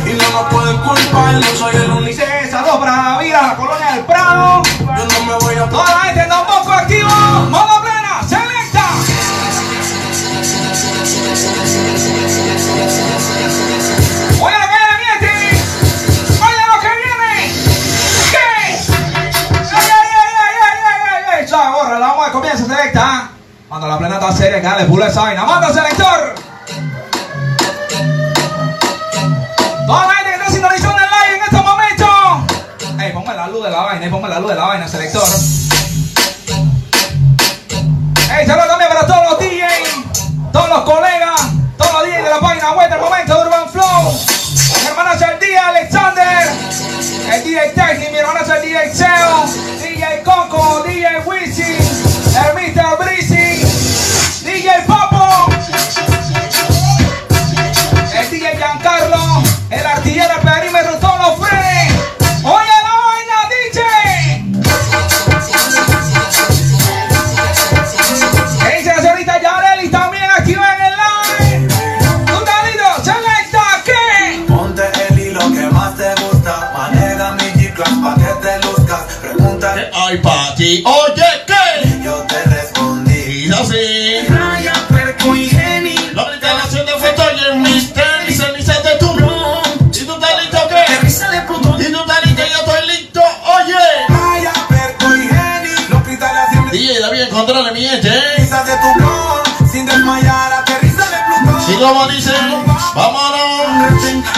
y 0.06 0.14
no 0.14 0.30
nos 0.30 0.54
pueden 0.54 0.78
culpar. 0.78 1.34
No 1.34 1.56
soy 1.58 1.76
el 1.76 1.92
unice, 1.92 2.26
a 2.26 2.62
dos 2.62 2.80
bravías, 2.80 3.42
la 3.42 3.56
colonia 3.56 3.92
del 3.94 4.06
Prado. 4.06 4.62
Yo 4.80 4.86
no 4.86 5.26
me 5.26 5.34
voy 5.46 5.56
a 5.56 5.70
toda 5.70 5.86
la 5.86 6.00
gente 6.02 6.26
tampoco 6.28 6.72
activo. 6.72 7.10
¡Moda 7.50 7.82
plena! 7.82 8.22
¡Selecta! 8.28 8.86
Comienza 22.32 22.64
selecta. 22.64 23.02
¿ah? 23.04 23.30
Cuando 23.68 23.88
la 23.88 23.98
plena 23.98 24.16
está 24.16 24.32
seria, 24.32 24.60
acá 24.60 24.78
de 24.78 25.08
esa 25.08 25.22
vaina. 25.22 25.44
¡Manda 25.46 25.74
selector! 25.74 26.49
De 33.64 33.72
la 33.72 33.82
vaina, 33.82 34.06
ey, 34.06 34.12
ponme 34.12 34.30
la 34.30 34.40
luz 34.40 34.50
de 34.50 34.56
la 34.56 34.66
vaina, 34.66 34.88
selector. 34.88 35.24
Ey, 38.38 38.46
saludos 38.46 38.68
también 38.68 38.90
para 38.90 39.08
todos 39.08 39.24
los 39.30 39.40
DJs, 39.40 40.52
todos 40.52 40.70
los 40.70 40.82
colegas, 40.82 41.42
como 101.80 102.08
dicen, 102.08 102.34
vámonos. 102.94 103.40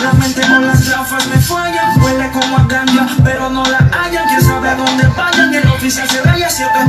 La 0.04 0.14
mente 0.14 0.42
con 0.42 0.68
las 0.68 0.88
gafas 0.90 1.28
me 1.28 1.40
fallan. 1.42 2.02
Huele 2.02 2.30
como 2.32 2.58
a 2.58 2.64
ganja, 2.66 3.08
pero 3.24 3.50
no 3.50 3.64
la 3.66 3.78
hallan. 3.78 4.28
Quién 4.28 4.42
sabe 4.42 4.70
a 4.70 4.76
dónde 4.76 5.08
vayan. 5.16 5.54
El 5.54 5.68
oficial 5.70 6.10
se 6.10 6.22
raya. 6.22 6.50
Siete 6.50 6.80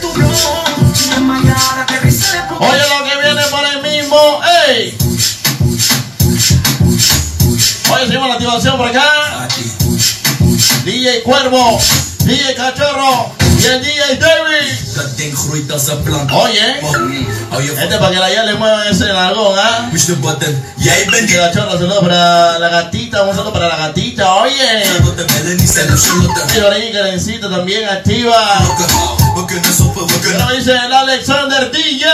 tu 0.00 0.12
blog. 0.12 0.34
Sin 0.94 1.10
desmayar, 1.10 1.80
aterriza 1.80 2.32
de 2.32 2.48
Plutón. 2.48 2.68
Oye, 2.68 2.82
lo 2.88 3.04
que 3.04 3.16
viene 3.22 3.42
por 3.50 3.64
el 3.64 3.82
mismo. 3.82 4.40
¡Ey! 4.68 4.98
Oye, 7.92 8.06
seguimos 8.06 8.28
la 8.28 8.34
activación 8.34 8.76
por 8.76 8.88
acá. 8.88 9.48
DJ 10.84 11.22
Cuervo, 11.22 11.78
een 15.90 16.02
plant. 16.02 16.32
Oye, 16.32 16.80
Hou 17.50 17.60
je 17.60 17.72
este 17.72 17.98
para 17.98 18.10
que 18.10 18.18
la 18.18 18.30
ya 18.30 18.44
le 18.44 18.54
muevan 18.54 18.86
ese 18.86 19.06
nalgón, 19.12 19.58
¿ah? 19.58 19.88
push 19.90 20.06
the 20.06 20.14
button. 20.14 20.54
Jij 20.76 21.04
bent 21.10 21.26
DJ 21.26 21.26
die 21.28 21.36
Cachorro, 21.36 21.72
saludos 21.72 21.98
para 21.98 22.58
la 22.58 22.68
gatita, 22.68 23.22
un 23.22 23.34
saludo 23.34 23.52
para 23.52 23.68
la 23.68 23.76
gatita. 23.76 24.34
Oye, 24.34 24.84
y 26.56 26.60
Lorenzo 26.60 26.92
Karencita 26.92 27.50
también 27.50 27.88
activa. 27.88 28.58
Pero 30.22 30.56
dice 30.56 30.76
el 30.76 30.92
Alexander 30.92 31.70
DJ. 31.72 32.06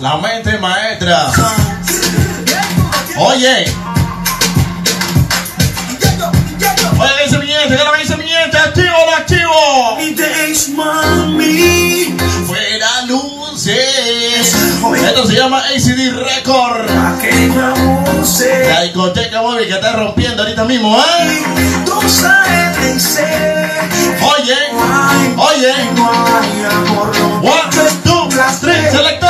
La 0.00 0.16
mente 0.16 0.58
maestra. 0.58 1.32
Oye. 3.16 3.74
Oye, 6.98 7.12
¿qué 7.16 7.24
dice 7.24 7.38
mi 7.38 7.46
gente? 7.46 7.76
¿Qué 7.76 8.02
dice 8.02 8.16
mi 8.16 8.28
gente? 8.28 8.79
Eens 10.50 10.68
mami. 10.70 12.16
Fuera 12.46 13.02
luces. 13.06 14.54
Esto 15.04 15.26
se 15.26 15.34
llama 15.34 15.58
ACD 15.58 16.12
Record. 16.12 16.86
Que 17.20 17.32
me 17.32 18.20
use. 18.20 18.68
La 18.68 18.82
discoteca 18.82 19.42
móvil 19.42 19.66
que 19.66 19.74
está 19.74 19.92
rompiendo 19.92 20.42
ahorita 20.42 20.64
mismo, 20.64 20.98
¿eh? 20.98 21.42
Tú 21.84 22.08
sabes 22.08 23.02
ser. 23.02 23.70
Oye. 24.20 24.56
Oye. 25.36 25.72
One, 27.42 27.70
two, 28.04 28.28
three, 28.60 28.90
selector, 28.90 29.29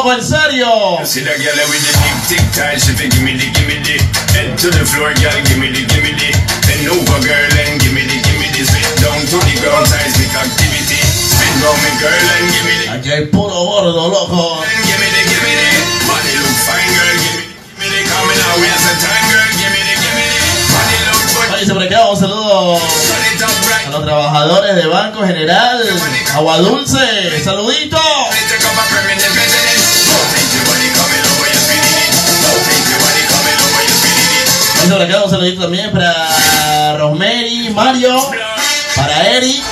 loco, 0.00 0.12
en 0.12 0.24
serio. 0.24 0.98
See 1.04 1.20
that 1.24 1.36
girl 1.36 1.60
with 1.68 1.84
the 1.84 1.92
big 2.00 2.16
tic 2.28 2.44
tac, 2.56 2.80
she 2.80 2.92
fi 2.96 3.08
gimme 3.08 3.36
the 3.36 3.48
gimme 3.52 3.76
the. 3.84 3.96
Head 4.32 4.56
to 4.56 4.70
the 4.72 4.84
floor, 4.88 5.12
girl, 5.20 5.36
gimme 5.44 5.68
the 5.68 5.84
gimme 5.84 6.12
the. 6.16 6.32
Bend 6.64 6.88
over, 6.88 7.20
girl, 7.20 7.52
and 7.68 7.76
gimme 7.80 8.08
the 8.08 8.16
gimme 8.24 8.48
the. 8.56 8.64
Spit 8.64 8.88
down 9.04 9.20
to 9.28 9.36
the 9.44 9.54
ground, 9.60 9.84
seismic 9.84 10.32
activity. 10.32 11.00
Spin 11.04 11.52
round 11.60 11.80
me, 11.84 11.92
girl, 12.00 12.16
and 12.16 12.48
gimme 12.48 12.74
the. 12.80 12.86
Aquí 12.96 13.08
hay 13.12 13.26
puro 13.28 13.52
gordo, 13.52 14.08
loco. 14.08 14.64
and 14.64 14.80
gimme 14.88 15.08
the 15.12 15.22
gimme 15.28 15.52
the. 15.52 15.70
Body 16.08 16.32
look 16.40 16.56
fine, 16.64 16.90
girl, 16.96 17.16
gimme 17.20 17.44
the 17.44 17.60
gimme 17.60 17.88
the. 17.92 18.08
Coming 18.08 18.40
out, 18.40 18.56
waste 18.56 18.88
of 18.88 18.96
time, 19.04 19.26
girl, 19.28 19.50
gimme 19.52 19.80
the 19.84 19.94
gimme 20.00 20.24
the. 20.32 20.40
Body 20.72 20.96
look 21.12 21.22
good, 21.28 21.48
Oye, 21.60 21.66
sobre 21.68 21.84
acá 21.92 22.08
un 22.08 22.16
saludo. 22.16 22.80
A 22.80 23.90
los 23.90 24.04
trabajadores 24.04 24.76
de 24.76 24.86
Banco 24.86 25.26
General. 25.26 25.82
Agua 26.34 26.58
Dulce, 26.58 27.42
saludito. 27.42 27.98
Acá 34.98 35.22
un 35.24 35.30
saludito 35.30 35.62
también 35.62 35.92
para 35.92 36.96
Rosemary, 36.98 37.70
Mario, 37.70 38.16
para 38.96 39.28
Eric. 39.28 39.62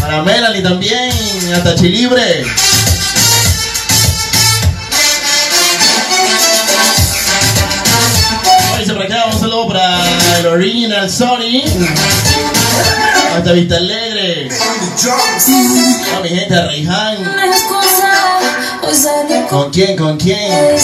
Para 0.00 0.22
Melanie 0.22 0.62
también, 0.62 1.12
hasta 1.54 1.74
Chilibre. 1.76 2.44
Oye, 8.74 8.86
sobre 8.86 9.04
acá 9.04 9.26
un 9.26 9.38
saludo 9.38 9.68
para 9.68 10.38
el 10.38 10.46
Original 10.46 11.08
Sony. 11.08 11.62
Hasta 13.36 13.52
Vista 13.52 13.76
Alegre. 13.76 14.48
A 16.16 16.20
mi 16.20 16.28
gente, 16.30 16.54
a 16.54 16.66
Reihan. 16.66 17.85
Con 19.48 19.62
¿Con 19.62 19.70
quién? 19.72 19.96
¿Con 19.96 20.16
quién? 20.16 20.76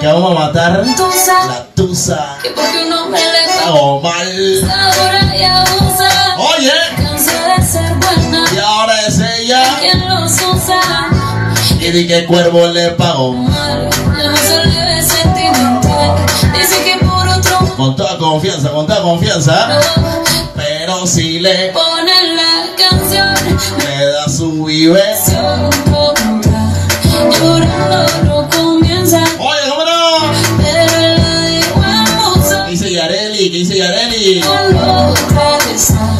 que 0.00 0.06
vamos 0.06 0.36
a 0.36 0.40
matar 0.46 0.84
la 0.86 1.64
tusa. 1.74 2.38
que 2.42 2.50
porque 2.50 2.84
un 2.86 2.92
hombre 2.92 3.20
le 3.20 3.62
Hago 3.64 4.00
mal. 4.00 4.70
ahora 4.70 5.36
y 5.36 5.42
abusa, 5.44 6.08
Oye, 6.56 6.72
cansó 6.96 7.30
de 7.30 7.64
ser 7.66 7.94
buena, 7.94 8.44
y 8.52 8.58
ahora 8.58 9.00
es 9.06 9.18
ella. 9.20 9.62
quien 9.80 10.08
los 10.08 10.32
usa, 10.32 10.80
Y 11.80 11.90
di 11.90 12.06
que 12.08 12.24
cuervo 12.26 12.66
le 12.68 12.90
pagó. 12.90 13.32
mal, 13.32 13.88
ya 13.90 14.30
no 14.30 14.64
le 14.64 14.84
ve 14.96 15.02
sentimental, 15.02 16.16
dice 16.58 16.82
que 16.84 17.04
por 17.04 17.28
otro 17.28 17.58
Con 17.76 17.94
toda 17.96 18.18
confianza, 18.18 18.70
con 18.70 18.86
toda 18.86 19.02
confianza. 19.02 19.68
Pero 20.54 21.06
si 21.06 21.38
le, 21.40 21.70
pone 21.72 22.34
la 22.34 22.66
canción, 22.76 23.34
le 23.78 24.06
da 24.06 24.28
su 24.28 24.64
vive. 24.64 25.02
Llorando 27.42 28.06
no 28.24 28.48
comienza, 28.48 29.22
Oye, 29.38 29.60
¿cómo 29.68 29.84
no? 29.84 30.32
pero 30.62 30.84
la 31.18 31.48
hermosa, 31.58 32.66
Dice 32.66 32.92
Yareli, 32.92 33.48
dice 33.48 33.78
Yareli. 33.78 34.40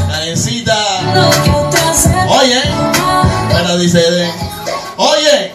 Karencita. 0.08 0.76
lo 1.14 1.30
Oye, 2.40 2.61
pero 3.52 3.76
dice 3.78 3.98
de. 3.98 4.30
Oye, 4.96 5.52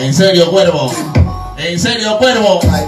en 0.00 0.14
serio, 0.14 0.50
cuervo. 0.50 0.92
En 1.58 1.78
serio, 1.78 2.18
cuervo. 2.18 2.60
My 2.64 2.80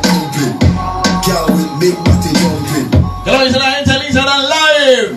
¿Cómo 3.25 3.45
dice 3.45 3.59
la 3.59 3.71
gente 3.73 3.93
del 3.93 4.03
Instagram 4.05 4.41
Live? 4.43 5.17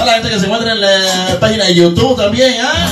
A 0.00 0.04
la 0.04 0.12
gente 0.14 0.30
que 0.30 0.38
se 0.38 0.46
encuentra 0.46 0.72
en 0.72 0.80
la 0.80 1.38
página 1.40 1.64
de 1.66 1.74
YouTube 1.74 2.16
también, 2.16 2.56
¿ah? 2.62 2.88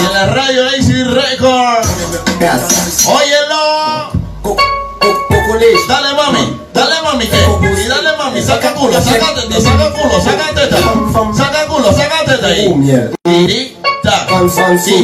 Y 0.00 0.06
en 0.06 0.12
la 0.12 0.26
radio 0.26 0.66
AC 0.66 0.88
Record. 1.14 1.86
Óyelo. 3.06 4.22
Dale 5.88 6.14
mami, 6.14 6.60
dale 6.72 7.02
mami 7.02 7.26
que. 7.26 7.36
Y 7.82 7.86
dale 7.86 8.16
mami, 8.16 8.42
saca 8.42 8.72
culo, 8.74 9.00
saca 9.00 9.34
teta, 9.34 9.60
saca 9.60 9.92
culo, 9.92 10.20
saca 10.20 10.54
teta. 10.54 10.78
Saca 11.36 11.66
culo, 11.66 11.92
saca 11.92 12.24
teta 12.24 12.46
ahí. 12.46 12.66
Y 13.26 13.76
ta. 14.02 14.26
Y 14.86 15.02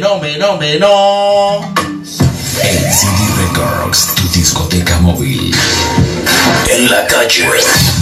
No, 0.00 0.18
no, 0.18 0.56
no, 0.56 0.78
no. 0.78 1.74
Records, 3.36 4.19
discoteca 4.40 4.98
móvil. 5.00 5.54
En 6.70 6.90
la 6.90 7.06
calle, 7.06 7.46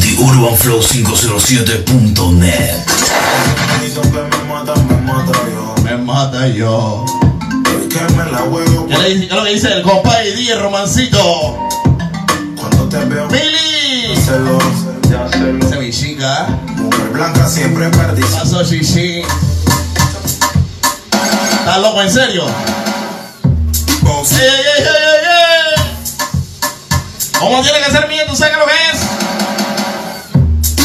The 0.00 0.22
Urban 0.22 0.56
Flow 0.56 0.80
507.net. 0.80 2.76
Me 5.82 5.96
mata 5.96 6.46
yo. 6.46 7.04
¿Qué, 7.88 8.98
le 8.98 9.14
dice, 9.14 9.26
qué 9.26 9.26
es 9.26 9.32
lo 9.32 9.42
que 9.44 9.52
dice 9.52 9.72
el 9.72 9.82
compadre 9.82 10.30
D, 10.36 10.52
el 10.52 10.60
romancito? 10.60 11.58
cuando 12.56 12.88
te 12.88 13.04
veo. 13.06 13.26
¡Mili! 13.28 14.14
Ya. 15.10 15.28
Se 15.68 15.76
me 15.76 15.90
chica. 15.90 16.46
Mujer 16.76 17.08
blanca 17.08 17.48
siempre 17.48 17.88
perdí. 17.88 18.22
Pasó 18.22 18.62
Shishi. 18.62 19.22
¿Estás 21.58 21.80
loco 21.80 22.00
en 22.00 22.10
serio? 22.12 22.44
Boss. 24.02 24.32
¡Ey, 24.32 24.38
ey, 24.38 24.46
ey, 24.46 24.82
ey, 24.82 24.86
ey! 24.86 24.97
¿Cómo 27.38 27.62
tiene 27.62 27.78
que 27.80 27.90
ser 27.90 28.08
mío? 28.08 28.22
¿Tú 28.28 28.34
sabes 28.34 28.56
lo 28.58 28.66
que 28.66 28.72
es? 28.72 28.98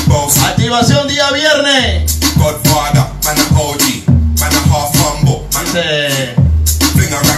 Boss. 0.05 0.37
Activación 0.37 1.07
día 1.07 1.31
viernes. 1.31 2.19
Godfather, 2.35 3.05
man 3.23 3.37
a 3.39 3.59
OG, 3.59 3.81
man 4.39 4.51
a 4.53 4.57
half 4.71 4.93
humble, 4.95 5.41
man 5.53 5.65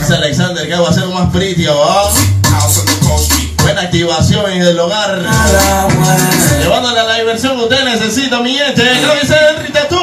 Dice, 0.05 0.13
Alexander 0.13 0.67
que 0.67 0.75
va 0.75 0.89
a 0.89 0.93
ser 0.93 1.05
más 1.05 1.31
pretty, 1.31 1.65
¿va? 1.65 2.11
Buena 3.63 3.81
activación 3.81 4.51
en 4.51 4.61
el 4.61 4.79
hogar. 4.79 5.19
Llevándole 6.59 6.99
a 6.99 7.03
la 7.03 7.15
diversión 7.15 7.57
que 7.57 7.63
usted 7.63 7.83
necesita, 7.85 8.39
mi 8.41 8.53
gente. 8.55 8.83
¿Qué 8.83 9.01
lo 9.07 9.15
dice 9.15 9.35
Henry 9.49 9.71
Tatú? 9.71 9.99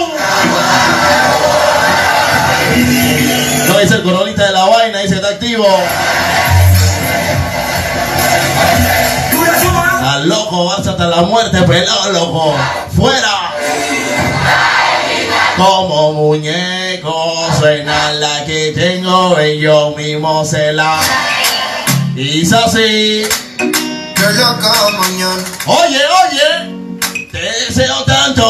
Lo 3.68 3.79
dice 3.79 3.94
el 3.94 4.03
coronita 4.03 4.46
de 4.46 4.53
la 4.53 4.64
vaina, 4.64 4.98
dice 4.98 5.14
está 5.16 5.29
activo. 5.29 5.66
Loco, 10.25 10.67
vas 10.67 10.87
hasta 10.87 11.07
la 11.09 11.23
muerte, 11.23 11.63
pelado, 11.63 12.13
loco. 12.13 12.55
¡Fuera! 12.95 13.55
Como 15.57 16.13
muñeco 16.15 17.47
suena 17.59 18.13
la 18.15 18.45
que 18.45 18.73
tengo 18.75 19.41
y 19.41 19.61
yo 19.61 19.95
mismo 19.97 20.45
se 20.45 20.73
la 20.73 20.99
hice 22.17 22.57
así. 22.57 23.23
Que 23.59 24.33
la 24.39 24.51
acaba 24.51 24.91
mañana, 24.93 25.45
Oye, 25.67 26.01
oye, 26.25 27.29
te 27.31 27.39
deseo 27.39 28.03
tanto. 28.05 28.43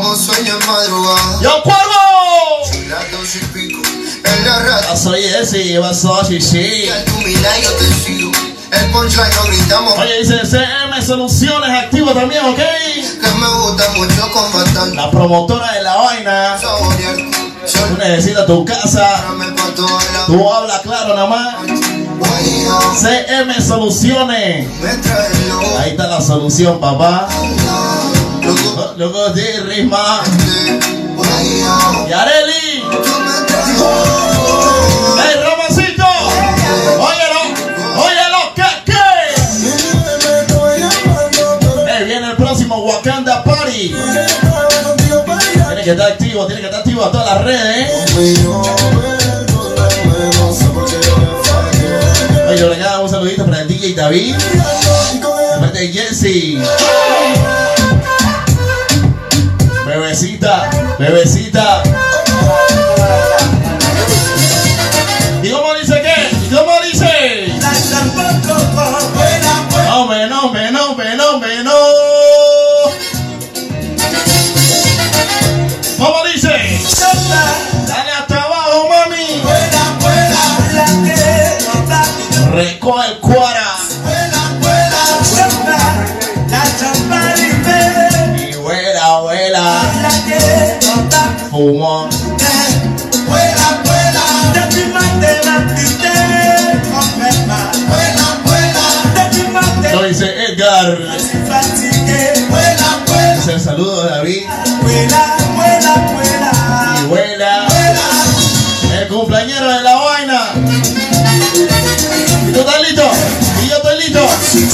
como 0.00 0.16
sueño 0.16 0.58
en 0.58 0.66
madrugada. 0.66 1.40
¡Yo 1.42 1.62
cuervo! 1.62 2.88
Las 2.88 3.10
dos 3.12 3.36
y 3.36 3.38
pico, 3.52 3.80
en 4.24 4.44
la 4.44 4.58
radio. 4.60 4.96
Soy 4.96 5.24
ese, 5.24 5.78
vas 5.78 6.04
a 6.04 6.32
Y 6.32 6.40
sí. 6.40 6.88
al 6.88 7.04
tu 7.04 7.20
yo 7.20 7.72
te 7.72 7.84
sigo. 8.04 8.37
El 8.78 8.90
punchline 8.90 9.34
lo 9.34 9.42
gritamos. 9.44 9.98
Oye, 9.98 10.18
dice 10.18 10.46
CM 10.46 11.02
Soluciones 11.02 11.70
activo 11.84 12.12
también, 12.12 12.44
¿ok? 12.44 12.56
Que 12.56 13.34
me 13.38 13.48
gusta 13.48 13.90
mucho 13.96 14.30
bastante. 14.54 14.96
La 14.96 15.10
promotora 15.10 15.72
de 15.72 15.82
la 15.82 15.96
vaina. 15.96 16.58
Tú 16.60 17.96
necesitas 17.98 18.46
tu 18.46 18.64
casa. 18.64 19.24
Tú 20.26 20.52
hablas 20.52 20.80
claro 20.80 21.14
nada 21.14 21.26
más. 21.26 21.56
CM 22.98 23.60
Soluciones. 23.60 24.68
Ahí 25.78 25.90
está 25.90 26.06
la 26.06 26.20
solución, 26.20 26.78
papá. 26.80 27.28
Luego 28.96 29.28
de 29.30 29.60
Risma. 29.60 30.22
Yareli. 32.08 32.84
Wakanda 43.08 43.42
Party! 43.42 43.94
Tiene 45.66 45.82
que 45.82 45.90
estar 45.92 46.12
activo, 46.12 46.46
tiene 46.46 46.60
que 46.60 46.66
estar 46.66 46.80
activo 46.80 47.04
a 47.04 47.10
todas 47.10 47.26
las 47.26 47.44
redes, 47.44 48.04
¿eh? 48.18 48.34
Oye, 52.48 52.76
le 52.76 53.00
un 53.00 53.08
saludito 53.08 53.46
para 53.46 53.62
el 53.62 53.68
DJ 53.68 53.94
David. 53.94 54.34
Y 107.00 107.06
vuela. 107.06 107.68
El 108.98 109.08
cumpleañero 109.08 109.72
de 109.72 109.82
la 109.82 109.94
vaina. 109.96 110.40
¿Y 112.48 112.52
tú 112.52 112.60
estás 112.60 112.80
listo? 112.82 113.10
Y 113.62 113.68
yo 113.68 113.76
estoy 113.76 113.98
listo. 114.00 114.28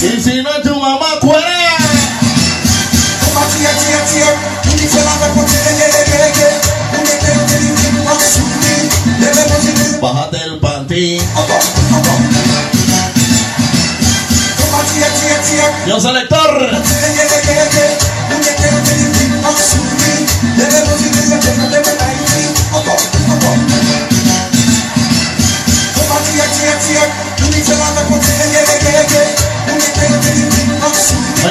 Y 0.06 0.20
si 0.22 0.42
no 0.42 0.50
es 0.50 0.62
tu 0.62 0.78
mamá, 0.80 1.20
cuera. 1.20 1.76
Bájate 10.00 10.38
el 10.44 10.58
panty. 10.60 11.20
Yo 15.87 16.00
selector. 16.00 16.70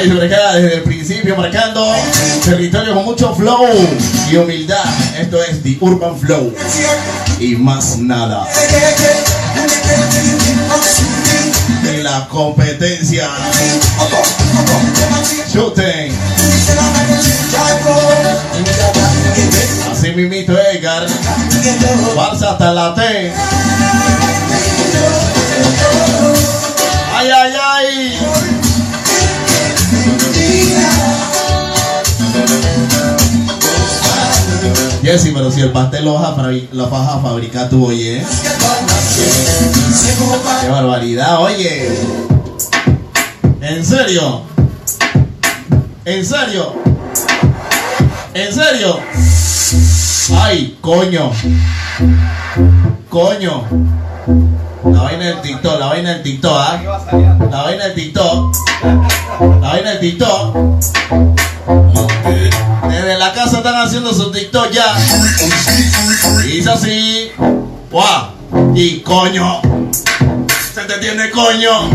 Se 0.04 0.26
acá 0.26 0.56
desde 0.56 0.76
el 0.76 0.84
principio 0.84 1.36
marcando 1.36 1.94
territorio 2.44 2.94
con 2.94 3.06
mucho 3.06 3.34
flow 3.36 3.68
y 4.30 4.36
humildad. 4.36 4.84
Esto 5.18 5.42
es 5.42 5.64
The 5.64 5.78
Urban 5.80 6.18
Flow 6.20 6.54
y 7.40 7.56
más 7.56 7.98
nada. 7.98 8.48
De 11.84 12.04
la 12.04 12.28
competencia. 12.28 13.30
Shooting. 15.54 16.14
Así 19.92 20.12
mismito 20.12 20.54
Edgar. 20.58 21.08
Barça 22.16 22.52
hasta 22.52 22.74
la 22.74 22.94
T. 22.94 23.34
Jessy, 35.04 35.32
pero 35.32 35.52
si 35.52 35.60
el 35.60 35.72
pastel 35.72 36.06
lo 36.06 36.14
vas 36.14 36.30
a 36.30 37.20
fabricar 37.20 37.70
tú, 37.70 37.88
oye. 37.88 38.26
Qué 40.62 40.70
barbaridad, 40.70 41.42
oye. 41.42 41.90
¿En 43.60 43.86
serio? 43.86 44.44
¿En 46.06 46.26
serio? 46.26 46.74
¿En 48.34 48.54
serio? 48.54 49.00
Ay, 50.42 50.78
coño. 50.80 51.32
Coño. 53.10 53.64
La 54.86 55.02
vaina 55.02 55.26
del 55.26 55.42
TikTok, 55.42 55.80
la 55.80 55.86
vaina 55.88 56.14
del 56.14 56.24
TikTok, 56.24 56.56
¿ah? 56.56 56.82
La 57.52 57.64
vaina 57.64 57.84
del 57.86 57.94
TikTok. 57.94 58.56
La 59.62 59.68
vaina 59.68 59.90
del 59.92 60.00
TikTok. 60.00 61.53
Desde 62.90 63.18
la 63.18 63.34
casa 63.34 63.58
están 63.58 63.76
haciendo 63.76 64.14
su 64.14 64.32
TikTok 64.32 64.72
ya. 64.72 64.96
Dice 66.44 66.70
así. 66.70 67.32
¡Guau! 67.90 68.32
Y 68.76 69.00
coño. 69.02 69.62
Se 70.74 70.82
te 70.82 70.98
tiene 71.00 71.30
coño. 71.32 71.90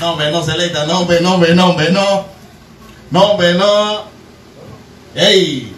No, 0.00 0.12
hombre, 0.12 0.30
no, 0.30 0.44
Selecta. 0.44 0.86
No, 0.86 1.00
hombre, 1.00 1.20
no, 1.20 1.34
hombre, 1.34 1.54
no, 1.54 1.70
hombre, 1.70 1.90
no. 1.90 2.26
No, 3.10 3.22
hombre, 3.32 3.54
no. 3.54 4.04
¡Ey! 5.14 5.74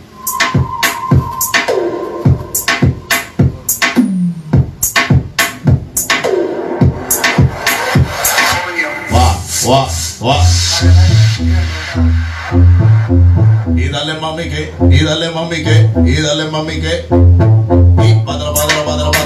Guau, 9.64 9.88
guau. 10.18 10.42
Dale 13.92 14.14
mami 14.14 14.48
que, 14.48 14.72
y 14.90 15.04
dale 15.04 15.30
mami 15.30 15.62
que, 15.62 15.90
y 16.06 16.22
dale 16.22 16.50
mami 16.50 16.80
que. 16.80 17.04
Y 17.10 18.24
padra, 18.24 18.54
padra, 18.54 18.84
padra, 18.86 19.10
padra, 19.10 19.10
padra, 19.10 19.10
padra, 19.10 19.21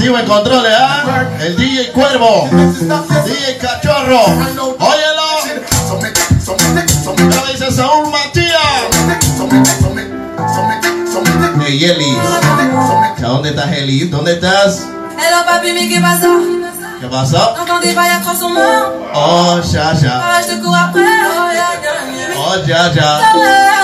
Activo 0.00 0.18
en 0.18 0.26
controles, 0.26 0.72
¿ah? 0.78 1.28
El 1.40 1.56
DJ 1.56 1.92
Cuervo. 1.92 2.48
DJ 2.50 3.58
Cachorro. 3.58 4.24
Óyelo. 4.78 5.28
Ahora 7.36 7.52
dice 7.52 7.70
Saúl 7.70 8.10
Matías. 8.10 8.56
Hey, 11.66 11.84
Eli. 11.84 12.16
¿A 12.16 13.20
¿Dónde 13.20 13.50
estás, 13.50 13.72
Eli? 13.72 14.04
¿Dónde 14.08 14.32
estás? 14.32 14.86
Hello 15.18 15.44
papi, 15.46 15.74
mais 15.74 15.88
que 15.90 16.00
pasó? 16.00 16.28
¿Qué 16.98 17.06
pasó? 17.06 17.54
Y'a 17.84 18.48
moi. 18.48 18.82
Oh, 19.12 19.60
ya, 19.60 19.92
ya. 19.92 20.40
Oh, 22.38 22.56
ya, 22.66 22.90
ya, 22.90 23.79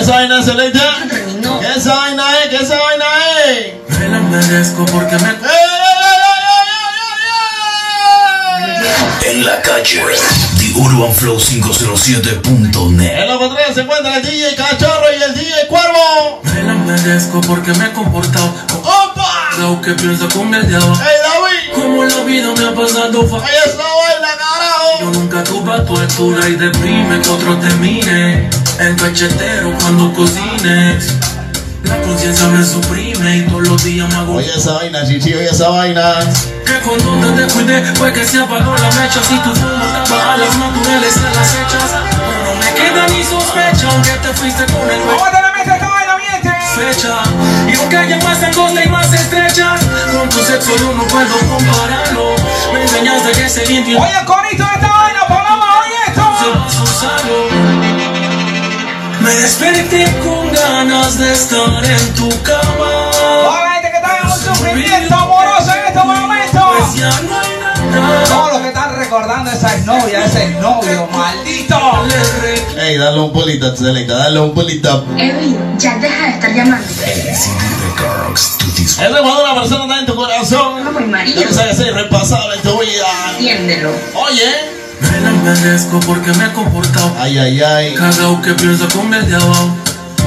That's 0.00 0.08
right, 0.08 0.28
that's 0.28 0.48
a 0.48 0.54
legend. 0.54 0.79
Merezco 4.30 4.84
porque 4.86 5.16
me 5.18 5.28
¡Ey, 5.30 5.34
ey, 8.62 8.80
ey, 9.22 9.30
En 9.30 9.44
la 9.44 9.60
calle, 9.62 10.00
The 10.58 10.72
Urban 10.78 11.14
Flow 11.14 11.38
507.net. 11.38 13.18
En 13.22 13.28
los 13.28 13.38
controles 13.38 13.74
se 13.74 13.80
encuentra 13.82 14.16
el 14.16 14.22
DJ 14.22 14.54
Cachorro 14.56 15.06
y 15.18 15.22
el 15.22 15.34
DJ 15.34 15.66
Cuervo. 15.68 16.40
Me 16.44 16.62
la 16.62 16.74
merezco 16.74 17.40
porque 17.42 17.72
me 17.74 17.86
he 17.86 17.92
comportado 17.92 18.52
¡Opa! 18.82 19.50
como 19.56 19.80
que 19.82 19.92
piensa 19.92 20.26
con 20.28 20.54
el 20.54 20.68
diablo. 20.68 20.94
¡Ey, 20.94 21.16
David! 21.22 21.74
Como 21.74 22.04
la 22.04 22.16
vida 22.24 22.48
me 22.56 22.66
ha 22.68 22.74
pasado 22.74 23.26
fa- 23.28 23.38
¡Ey, 23.48 23.56
esa 23.66 23.76
vaina, 23.76 24.28
Yo 24.32 24.38
carajo! 24.38 25.10
nunca 25.12 25.44
tuve 25.44 25.72
a 25.74 25.84
tu 25.84 25.96
altura 25.98 26.48
y 26.48 26.52
deprime 26.56 27.20
que 27.20 27.28
otro 27.30 27.56
te 27.58 27.68
mire. 27.76 28.48
El 28.78 28.96
cachetero 28.96 29.72
cuando 29.80 30.12
cocines. 30.14 31.14
La 31.90 32.00
conciencia 32.02 32.46
me 32.48 32.64
suprime 32.64 33.36
y 33.38 33.42
todos 33.42 33.68
los 33.68 33.84
días 33.84 34.08
me 34.08 34.14
hago. 34.16 34.34
Oye 34.36 34.50
esa 34.56 34.72
vaina, 34.74 35.04
chichi, 35.06 35.34
oye 35.34 35.50
esa 35.50 35.68
vaina. 35.68 36.14
Que 36.64 36.74
cuando 36.86 37.26
te 37.26 37.42
descuidé 37.42 37.84
fue 37.96 38.12
que 38.12 38.24
se 38.24 38.38
apagó 38.40 38.74
la 38.76 38.90
mecha. 38.92 39.20
Si 39.22 39.36
tu 39.40 39.54
fumo 39.54 39.84
estaba 40.02 40.34
a 40.34 40.36
las 40.36 40.56
naturales 40.56 41.16
a 41.16 41.34
las 41.34 41.54
hechas. 41.54 41.90
No 42.44 42.54
me 42.54 42.74
queda 42.74 43.06
ni 43.08 43.22
sospecha 43.24 43.88
aunque 43.92 44.10
te 44.10 44.28
fuiste 44.34 44.64
con 44.72 44.88
el 44.90 45.00
¿Cómo 45.02 45.24
te 45.30 45.36
le 45.42 45.52
metes 45.56 45.74
esta 45.74 45.88
vaina, 45.88 46.16
miente? 46.16 46.50
fecha 46.74 47.22
Y 47.68 47.76
aunque 47.78 47.96
haya 47.96 48.18
más 48.18 48.42
angosta 48.42 48.84
y 48.84 48.88
más 48.88 49.12
estrechas 49.12 49.80
Con 50.12 50.28
tu 50.28 50.42
sexo 50.42 50.76
yo 50.78 50.92
no 50.94 51.04
puedo 51.04 51.38
compararlo 51.48 52.34
Me 52.72 52.82
enseñaste 52.82 53.32
que 53.32 53.46
ese 53.46 53.66
limpio 53.66 54.00
Oye, 54.00 54.12
el 54.18 54.24
corito 54.26 54.64
de 54.64 54.74
esta 54.74 54.88
vaina, 54.88 55.20
Paloma, 55.28 55.80
oye 55.80 55.94
se 56.04 56.10
esto. 56.10 56.22
va 56.22 56.64
a 56.64 56.82
usarlo 56.82 57.99
Me 59.20 59.34
desperté 59.34 60.06
con 60.24 60.50
ganas 60.52 61.18
de 61.18 61.32
estar 61.32 61.84
en 61.84 62.14
tu 62.14 62.28
cama 62.42 63.10
Toda 63.12 63.64
la 63.64 63.70
gente 63.74 63.90
que 63.90 63.96
está 63.96 64.18
en 64.18 64.26
un 64.26 64.38
sufrimiento 64.38 65.14
amoroso 65.14 65.72
en 65.72 65.86
estos 65.86 66.04
momentos. 66.04 66.62
Pues 66.78 66.94
ya 66.94 67.10
no 67.22 67.38
hay 67.38 67.90
nada 67.90 68.24
Todos 68.24 68.52
los 68.52 68.60
que 68.62 68.68
están 68.68 68.96
recordando 68.96 69.50
a 69.50 69.54
esa 69.54 69.76
exnovia, 69.76 70.24
ese 70.24 70.48
novio, 70.60 71.06
maldito. 71.12 71.76
Ey, 72.78 72.96
dale 72.96 73.20
un 73.20 73.32
pulito, 73.32 73.76
selecta, 73.76 74.16
dale 74.16 74.40
un 74.40 74.54
pulito. 74.54 75.04
Edwin, 75.18 75.78
ya 75.78 75.98
deja 75.98 76.26
de 76.26 76.30
estar 76.30 76.54
tu 78.58 78.66
disco. 78.72 79.02
Es 79.02 79.14
de 79.14 79.20
cuando 79.20 79.44
una 79.44 79.54
persona 79.60 79.84
está 79.84 80.00
en 80.00 80.06
tu 80.06 80.14
corazón. 80.14 80.84
No, 80.84 80.92
muy 80.92 81.04
marido. 81.04 81.42
Ya 81.42 81.48
no 81.48 81.54
sabes 81.54 81.76
ser 81.76 81.88
irrepasable 81.88 82.56
en 82.56 82.62
tu 82.62 82.80
vida. 82.80 83.06
Entiéndelo. 83.36 83.90
Oye. 84.14 84.79
Me 85.00 85.20
la 85.20 85.30
merezco 85.30 86.00
porque 86.00 86.32
me 86.32 86.46
he 86.46 86.52
comportado 86.52 87.12
Ay, 87.18 87.38
ay, 87.38 87.60
ay. 87.62 87.94
Cagao 87.94 88.40
que 88.42 88.52
piensa 88.54 88.86
con 88.88 89.12
el 89.12 89.28
de 89.28 89.36
abajo 89.36 89.76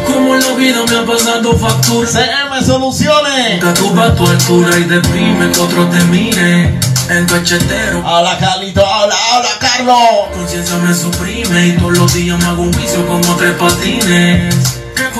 Como 0.06 0.36
la 0.36 0.54
vida 0.54 0.80
me 0.90 0.98
ha 0.98 1.06
pasado 1.06 1.58
factura 1.58 2.08
CM 2.10 2.64
Soluciones. 2.66 3.60
Tuve 3.76 4.02
a 4.04 4.16
tu 4.16 4.28
altura 4.28 4.78
y 4.78 4.84
deprime 4.84 5.52
que 5.52 5.60
otro 5.60 5.88
te 5.88 6.00
mire 6.06 6.80
En 7.10 7.26
cachetero 7.26 8.06
Habla, 8.08 8.38
Carlito, 8.40 8.86
habla, 8.86 9.16
habla, 9.34 9.50
Carlos. 9.60 9.98
conciencia 10.36 10.78
me 10.78 10.94
suprime 10.94 11.68
y 11.68 11.72
todos 11.74 11.98
los 11.98 12.14
días 12.14 12.38
me 12.40 12.46
hago 12.46 12.64
un 12.64 12.72
vicio 12.72 13.06
como 13.08 13.36
tres 13.36 13.54
patines. 13.54 14.73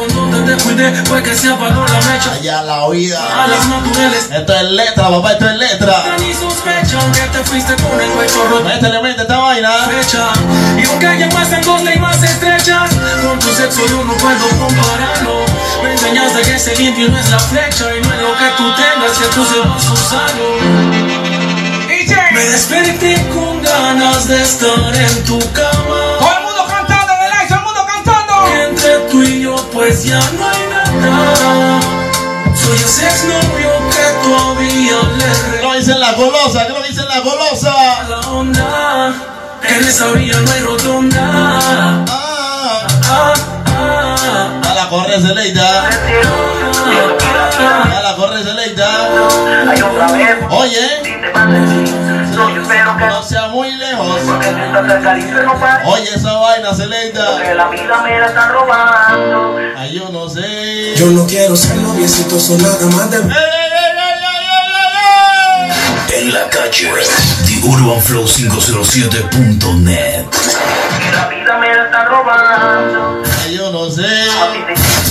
Que 0.04 0.14
cuando 0.14 0.38
te 0.38 0.52
descuidé 0.52 1.06
fue 1.06 1.24
que 1.24 1.34
se 1.34 1.50
apagó 1.50 1.86
la 1.86 2.00
mecha. 2.12 2.34
Allá 2.34 2.62
la 2.64 2.84
oída. 2.84 3.44
A 3.44 3.48
las 3.48 3.68
naturales. 3.68 4.30
Esto 4.32 4.54
es 4.54 4.64
letra, 4.64 5.10
papá, 5.10 5.32
esto 5.34 5.50
es 5.50 5.58
letra. 5.58 6.16
Ni 6.20 6.34
sospecha 6.34 7.00
aunque 7.00 7.22
te 7.22 7.44
fuiste 7.46 7.76
con 7.76 8.00
el 8.00 8.12
pecho 8.12 8.44
roto. 8.50 8.64
Métele, 8.66 9.02
mete 9.02 9.22
esta 9.22 9.38
vaina. 9.38 9.70
Fecha. 9.88 10.30
Y 10.78 10.86
aunque 10.88 11.08
haya 11.08 11.28
más 11.30 11.54
angosta 11.54 11.94
y 11.94 12.00
más 12.00 12.22
estrechas, 12.22 12.92
con 13.24 13.40
tu 13.40 13.48
sexo 13.54 13.86
yo 13.88 14.04
no 14.04 14.14
puedo 14.16 14.50
compararlo. 14.60 15.46
Me 15.84 15.92
enseñaste 15.94 16.42
que 16.42 16.56
ese 16.56 16.76
limpio 16.76 17.10
no 17.10 17.18
es 17.18 17.30
la 17.30 17.40
flecha 17.40 17.86
y 17.96 18.02
no 18.02 18.14
es 18.14 18.22
lo 18.22 18.38
que 18.38 18.50
tú 18.58 18.74
tengas 18.76 19.18
que 19.18 19.26
tú 19.34 19.46
sepas 19.46 19.90
usarlo. 19.90 21.14
Me 22.34 22.46
desperté 22.46 23.28
con 23.30 23.62
ganas 23.62 24.28
de 24.28 24.42
estar 24.42 24.96
en 24.96 25.24
tu 25.24 25.40
cama. 25.52 26.13
Pues 29.84 30.06
ya 30.06 30.20
no 30.40 30.48
hay 30.48 30.68
nada. 30.70 31.80
Soy 32.56 32.78
ese 32.78 33.06
exnovio 33.06 33.72
que 33.90 34.06
todavía 34.24 34.98
le 35.18 35.58
¿Qué 35.58 35.62
lo 35.62 35.74
dice 35.74 35.96
la 35.96 36.14
golosa? 36.14 36.66
¿Qué 36.68 36.74
lo 36.74 36.82
dice 36.84 37.02
la 37.04 37.20
golosa? 37.20 37.74
la 38.08 38.20
onda. 38.30 39.14
En 39.64 39.84
esa 39.84 40.12
vía 40.12 40.40
no 40.40 40.52
hay 40.52 40.62
rotonda. 40.62 41.20
Ah, 42.10 42.88
Ah, 43.10 43.34
ah, 43.68 44.62
a 44.72 44.74
la 44.74 44.90
corre 44.90 45.20
Zeleida. 45.20 45.90
A 47.98 48.02
la 48.04 48.16
corre 48.16 48.42
Zeleida. 48.42 48.88
Oye, 50.50 50.88
no 52.36 53.24
sea 53.24 53.48
muy 53.50 53.72
lejos. 53.76 54.22
Oye, 55.86 56.10
esa 56.16 56.34
vaina 56.34 56.74
Zeleida. 56.74 57.54
La 57.54 57.70
vida 57.70 58.02
me 58.02 58.20
la 58.20 58.26
están 58.28 58.52
robando. 58.52 59.58
Ay, 59.78 60.00
yo 60.00 60.10
no 60.10 60.28
sé. 60.30 60.96
Yo 60.96 61.08
no 61.08 61.28
quiero 61.28 61.56
ser 61.56 61.76
noviecito, 61.78 62.40
son 62.40 62.62
nada 62.62 62.86
más 62.88 63.12
de. 63.12 63.18
En 66.16 66.34
la 66.34 66.48
calle, 66.50 66.90
The 67.46 67.68
Urban 67.68 68.02
Flow 68.02 68.26
507.net. 68.26 70.26
La 71.44 71.58
vida 71.58 71.58
me 71.58 71.76
la 71.76 71.84
están 71.84 72.08
robando. 72.08 73.24
Ay, 73.44 73.58
yo 73.58 73.70
no 73.70 73.90
sé. 73.92 74.08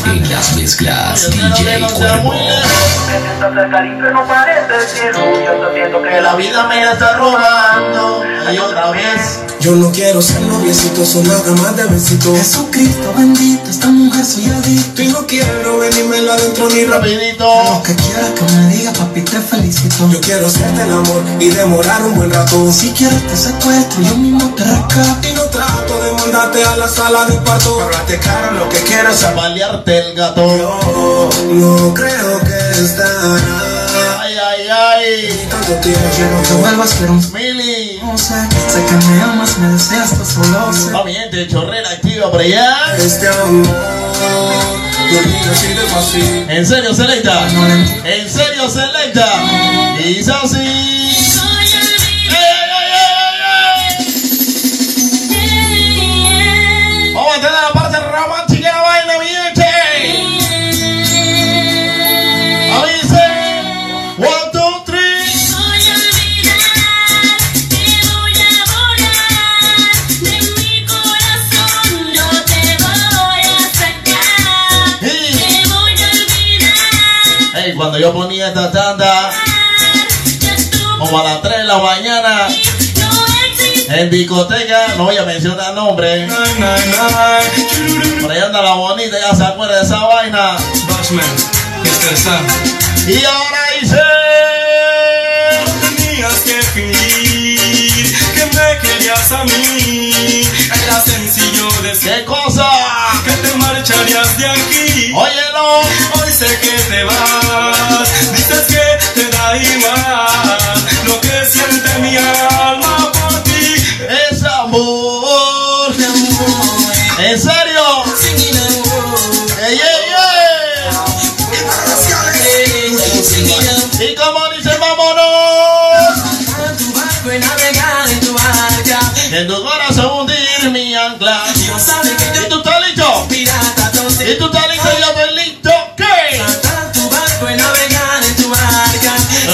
En 0.06 0.30
las 0.30 0.56
mezclas, 0.56 1.30
DJ 1.30 1.80
no 1.80 1.88
Cuervo. 1.88 2.32
Que 2.32 3.20
siento 3.20 3.54
cerca 3.54 3.84
y 3.84 3.90
no 3.90 4.26
parece 4.26 4.74
el 4.74 4.88
cielo. 4.88 5.18
Yo 5.44 5.74
siento 5.74 6.02
que 6.02 6.20
la 6.22 6.34
vida 6.34 6.66
me 6.68 6.84
la 6.86 6.92
está 6.92 7.18
robando. 7.18 8.24
Ay, 8.46 8.58
otra 8.58 8.90
vez. 8.92 9.40
Yo 9.60 9.76
no 9.76 9.92
quiero 9.92 10.20
ser 10.22 10.40
noviecito, 10.40 11.04
son 11.04 11.28
nada 11.28 11.52
más 11.62 11.76
de 11.76 11.84
besito. 11.84 12.34
Jesucristo 12.34 13.12
bendito, 13.16 13.70
esta 13.70 13.88
mujer 13.88 14.24
soy 14.24 14.46
adicto. 14.46 15.02
Y 15.02 15.08
no 15.08 15.26
quiero 15.26 15.78
venírmela 15.78 16.34
adentro 16.34 16.68
ni. 16.70 16.84
Rapidito. 16.84 17.44
Lo 17.44 17.82
que 17.82 17.94
quieras 17.94 18.30
que 18.30 18.56
me 18.56 18.74
diga, 18.74 18.92
papi, 18.92 19.20
te 19.20 19.38
felicito. 19.38 20.08
Yo 20.10 20.20
quiero 20.20 20.46
hacerte 20.46 20.82
el 20.82 20.92
amor 20.92 21.22
y 21.38 21.50
demorar 21.50 22.02
un 22.02 22.14
buen 22.16 22.30
rato. 22.32 22.72
Si 22.72 22.90
quieres 22.92 23.24
te 23.26 23.36
secuestro, 23.36 24.02
yo 24.02 24.16
mismo 24.16 24.52
te 24.54 24.64
rescato. 24.64 25.28
Y 25.28 25.34
no 25.34 25.42
trato 25.44 26.02
de 26.02 26.21
mandarte 26.22 26.62
a 26.64 26.76
la 26.76 26.88
sala 26.88 27.24
de 27.26 27.36
parto. 27.38 27.80
Hablarte 27.80 28.18
claro, 28.18 28.52
lo 28.52 28.68
que 28.68 28.78
quiero 28.78 29.10
es 29.10 29.22
amar. 29.24 29.42
Balearte 29.42 29.98
el 29.98 30.14
gato. 30.14 30.56
Yo 30.56 31.30
no 31.50 31.94
creo 31.94 32.40
que 32.40 32.70
estará. 32.80 33.36
Ay, 34.20 34.34
ay, 34.38 34.68
ay. 34.68 35.48
Tanto 35.50 35.72
tiempo 35.74 36.00
quiero 36.14 36.42
que 36.42 36.54
vuelvas, 36.54 36.96
pero 36.98 37.14
Mili. 37.14 38.00
no 38.02 38.16
sé. 38.16 38.34
Sé 38.68 38.84
que 38.86 39.06
me 39.06 39.22
amas, 39.22 39.58
me 39.58 39.68
deseas, 39.68 40.10
tú 40.16 40.24
solo 40.24 40.72
sé. 40.72 40.90
Vamos, 40.92 41.12
gente, 41.12 41.48
chorrera 41.48 41.90
activa 41.90 42.30
por 42.30 42.40
allá. 42.40 42.96
Este 42.96 43.28
amor, 43.28 43.66
no 43.66 45.18
olvides 45.18 45.46
así 45.50 45.66
de 45.68 45.82
fácil. 45.82 46.46
En 46.48 46.66
serio, 46.66 46.94
Selecta. 46.94 47.48
En 48.04 48.30
serio, 48.30 48.70
Selecta. 48.70 49.28
Y 49.98 50.20
así. 50.20 51.21
Vamos 57.32 57.46
a 57.46 57.48
tener 57.48 57.62
la 57.62 57.72
parte 57.72 57.98
romántica 57.98 58.68
de 58.68 58.74
la 58.74 58.82
vaina, 58.82 59.18
mi 59.18 59.26
gente. 59.26 59.64
Avise. 62.76 63.26
One, 64.18 64.50
two, 64.52 64.82
three. 64.84 65.24
Voy 65.50 65.82
a 65.88 65.94
olvidar, 65.94 66.60
te 67.70 67.84
voy 68.06 68.36
a 68.36 68.44
borrar 68.70 69.96
de 70.20 70.36
mi 70.58 70.84
corazón, 70.84 72.12
yo 72.12 72.28
te 72.44 72.60
voy 72.82 73.40
a 73.40 73.64
sacar. 73.72 75.00
Te 75.00 75.16
voy 75.68 75.96
a 76.02 76.08
olvidar, 76.12 77.64
Ey, 77.64 77.72
cuando 77.74 77.96
yo 77.98 78.12
ponía 78.12 78.48
esta 78.48 78.70
tanda, 78.70 79.32
como 80.98 81.18
a 81.18 81.24
las 81.24 81.40
3 81.40 81.56
de 81.56 81.64
la 81.64 81.78
mañana. 81.78 82.48
En 83.94 84.10
discoteca, 84.10 84.94
no 84.96 85.04
voy 85.04 85.16
a 85.16 85.24
mencionar 85.24 85.74
nombres. 85.74 86.32
Por 88.20 88.32
ahí 88.32 88.38
anda 88.38 88.62
la 88.62 88.74
bonita, 88.74 89.18
ya 89.20 89.34
se 89.34 89.44
acuerda 89.44 89.76
de 89.76 89.82
esa 89.82 90.04
vaina. 90.04 90.56
Y 93.06 93.24
ahora 93.24 93.58
dice. 93.80 94.00
tenías 95.96 96.40
que 96.40 96.62
fingir 96.74 98.16
que 98.34 98.46
me 98.46 98.78
querías 98.80 99.32
a 99.32 99.44
mí. 99.44 100.42
Era 100.84 101.00
sencillo 101.00 101.68
decir 101.82 102.12
¿Qué 102.12 102.24
cosa? 102.24 102.70
que 103.24 103.32
te 103.32 103.54
marcharías 103.56 104.38
de 104.38 104.46
aquí. 104.46 105.12
Óyelo. 105.14 105.80
Hoy 106.14 106.32
sé 106.32 106.46
que 106.60 106.78
te 106.90 107.04
vas, 107.04 108.32
dices 108.32 108.62
que 108.68 109.20
te 109.20 109.28
da 109.28 109.56
igual 109.56 110.86
lo 111.06 111.20
que 111.20 111.44
siente 111.44 111.98
mi 111.98 112.16
alma 112.16 112.51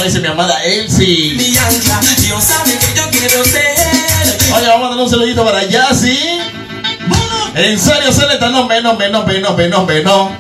dice 0.09 0.21
mi 0.21 0.29
amada 0.29 0.63
Elsie. 0.65 1.35
Mi 1.35 1.57
ancla, 1.57 2.01
Dios 2.19 2.43
sabe 2.43 2.79
que 2.79 2.95
yo 2.95 3.03
quiero 3.11 3.45
ser. 3.45 3.77
Oye, 4.55 4.67
vamos 4.69 4.87
a 4.87 4.89
darle 4.91 5.03
un 5.05 5.11
saludito 5.11 5.45
para 5.45 5.59
allá, 5.59 5.89
¿sí? 5.95 6.19
En 7.55 7.79
serio, 7.79 8.13
Celeta, 8.13 8.49
no 8.51 8.67
menos, 8.67 8.97
menos, 8.97 9.27
menos, 9.27 9.57
menos, 9.57 9.87
menos. 9.87 10.31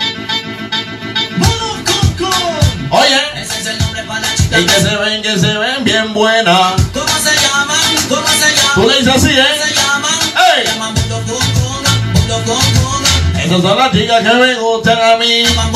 Oye, 2.91 3.21
Ese 3.37 3.61
es 3.61 3.67
el 3.67 3.79
nombre 3.79 4.03
para 4.05 4.21
la 4.21 4.35
chica. 4.35 4.59
y 4.61 4.65
que 4.65 4.81
se 4.81 4.97
ven, 4.97 5.23
que 5.23 5.39
se 5.39 5.59
ven 5.59 5.85
bien 5.85 6.15
buenas. 6.15 6.73
¿Cómo 6.95 7.07
se 7.07 7.35
llaman? 7.47 7.77
¿Cómo 8.09 8.27
se 8.27 8.57
llaman? 8.57 8.75
Tú 8.75 8.89
le 8.89 8.99
dices 8.99 9.15
así, 9.15 9.35
Se 9.35 9.41
¿eh? 9.41 9.75
llaman. 9.77 10.15
¡Ey! 10.57 10.65
Llaman 10.67 10.95
Bulo 10.95 11.17
Conga, 11.27 11.91
Bulo 12.15 12.45
Conga, 12.47 13.43
Esas 13.45 13.61
son 13.63 13.77
las 13.79 13.93
chicas 13.93 14.23
que 14.23 14.35
me 14.35 14.55
gustan 14.55 14.99
a 14.99 15.17
mí. 15.19 15.43
llaman. 15.45 15.73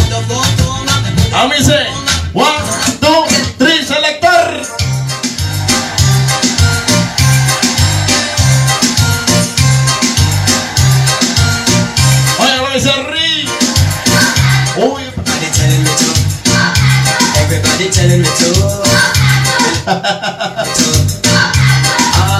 A 1.35 1.47
mí 1.49 1.55
se. 1.65 1.77
One, 2.35 2.49
Everybody 17.93 18.09
telling 18.09 18.23
me 18.23 18.29
to. 18.29 18.49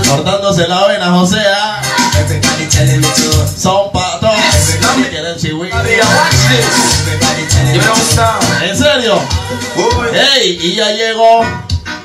cortándose 0.09 0.67
la 0.67 0.87
vena, 0.87 1.11
José. 1.11 1.43
¿ah? 1.55 1.83
Everybody 2.19 2.67
telling 2.69 3.01
me 3.01 3.09
to. 3.09 3.47
Son 3.47 3.93
patos. 3.93 4.31
Que 4.97 5.09
quieren 5.11 5.37
chihui. 5.37 5.69
Everybody 5.69 5.99
telling 7.51 7.77
me 7.77 7.85
to. 7.85 7.93
¿En 8.65 8.77
serio? 8.77 9.21
¡Ey! 10.35 10.59
Y 10.63 10.75
ya 10.77 10.91
llegó. 10.93 11.45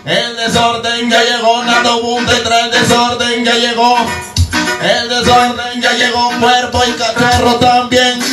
El 0.05 0.35
desorden 0.35 1.09
ya 1.09 1.23
llegó. 1.23 1.63
Nando 1.63 2.01
Boom 2.01 2.25
te 2.25 2.35
trae 2.41 2.65
el 2.65 2.71
desorden 2.71 3.45
ya 3.45 3.55
llegó. 3.55 3.97
El 4.81 5.07
desorden 5.09 5.81
ya 5.81 5.93
llegó. 5.93 6.31
Cuerpo 6.39 6.83
y 6.85 6.91
cachorro 6.93 7.55
también. 7.55 8.26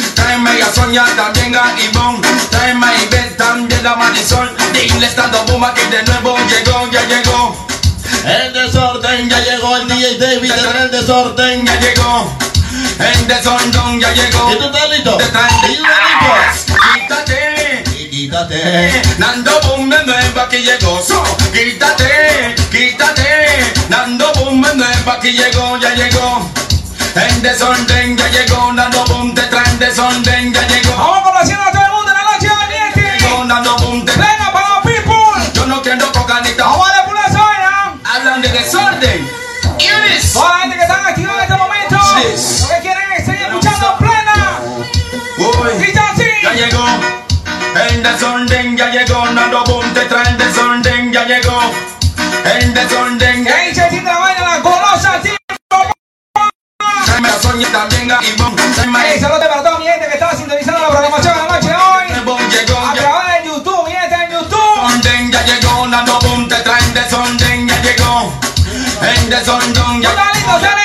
Sonia, 0.74 1.04
también 1.16 1.54
a 1.54 1.74
Ivonne 1.80 2.20
Tráeme 2.50 2.86
a 2.86 2.94
Ivette, 3.02 3.36
también 3.36 3.86
a 3.86 3.94
Marisol 3.96 4.50
Dile 4.72 5.06
estando 5.06 5.44
Buma 5.44 5.72
que 5.72 5.86
de 5.86 6.02
nuevo 6.02 6.36
llegó, 6.48 6.90
ya 6.90 7.04
llegó 7.04 7.66
El 8.24 8.52
desorden 8.52 9.28
ya 9.30 9.40
llegó. 9.40 9.76
El 9.76 9.88
DJ 9.88 10.18
David 10.18 10.52
te 10.52 10.60
trae 10.60 10.82
el 10.82 10.90
desorden. 10.90 11.66
Ya 11.66 11.80
llegó 11.80 12.36
El 12.98 13.28
desorden 13.28 14.00
ya 14.00 14.12
llegó 14.12 14.52
¿Y 14.52 14.56
tú 14.56 14.64
estás 14.64 14.90
listo? 14.90 15.16
Te 15.16 15.24
trae 15.26 15.48
¿Y 15.48 15.76
tú 15.76 15.84
estás 15.84 16.58
listo? 16.58 16.74
Quítate 16.94 17.84
quítate. 18.10 19.02
Nando 19.18 19.60
Boom 19.62 19.90
de 19.90 20.04
nuevo 20.06 20.40
aquí 20.40 20.58
llegó 20.58 21.02
so, 21.02 21.22
Quítate, 21.52 22.54
quítate 22.70 23.72
Nando 23.88 24.32
Boom 24.34 24.62
de 24.62 24.74
nuevo 24.74 25.10
aquí 25.10 25.32
llegó, 25.32 25.76
ya 25.78 25.94
llegó 25.94 26.50
El 27.14 27.42
desorden 27.42 28.16
ya 28.16 28.28
llegó 28.28 28.72
Nando 28.72 29.04
Boom 29.06 29.34
te 29.34 29.42
trae 29.42 29.68
el 29.70 29.78
desorden 29.78 30.23
de 48.04 48.18
Sonden 48.18 48.76
ya 48.76 48.90
llegó, 48.90 49.24
Nando 49.30 49.64
Boom 49.64 49.94
te 49.94 50.02
traen 50.02 50.36
de 50.36 50.52
Sonden 50.52 51.10
ya 51.10 51.24
llegó. 51.24 51.58
El 52.44 52.74
de 52.74 52.88
Sonden. 52.88 53.46
¡Ey, 53.46 53.74
chechita, 53.74 54.18
vaina 54.18 54.44
la 54.44 54.58
golosa, 54.58 55.20
tío! 55.22 55.34
Jaime 57.06 57.30
Soñita, 57.40 57.86
venga 57.86 58.18
y 58.22 58.32
boom. 58.32 58.54
¡Ey, 59.06 59.18
saludos 59.18 59.46
para 59.48 59.62
toda 59.62 59.78
mi 59.78 59.86
gente 59.86 60.06
que 60.06 60.14
estaba 60.14 60.34
sintonizando 60.34 60.80
la 60.80 60.88
programación 60.88 61.34
de 61.34 61.42
la 61.42 61.48
noche 61.48 61.68
de 61.68 61.74
hoy! 61.74 62.04
Llegó, 62.50 62.78
a 62.78 62.94
través 62.94 63.42
de 63.42 63.48
YouTube, 63.48 63.84
mi 63.86 63.92
gente 63.92 64.14
en 64.14 64.30
YouTube. 64.32 64.76
Sonden 64.76 65.32
ya 65.32 65.42
llegó, 65.46 65.86
Nando 65.86 66.18
Boom 66.20 66.48
te 66.48 66.56
traen 66.56 66.92
de 66.92 67.08
Sonden 67.08 67.68
ya 67.68 67.80
llegó. 67.80 68.32
El 69.00 69.30
de 69.30 69.44
Sonden 69.44 70.02
ya 70.02 70.10
llegó. 70.10 70.83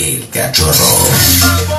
el 0.00 0.28
cachorro. 0.30 1.69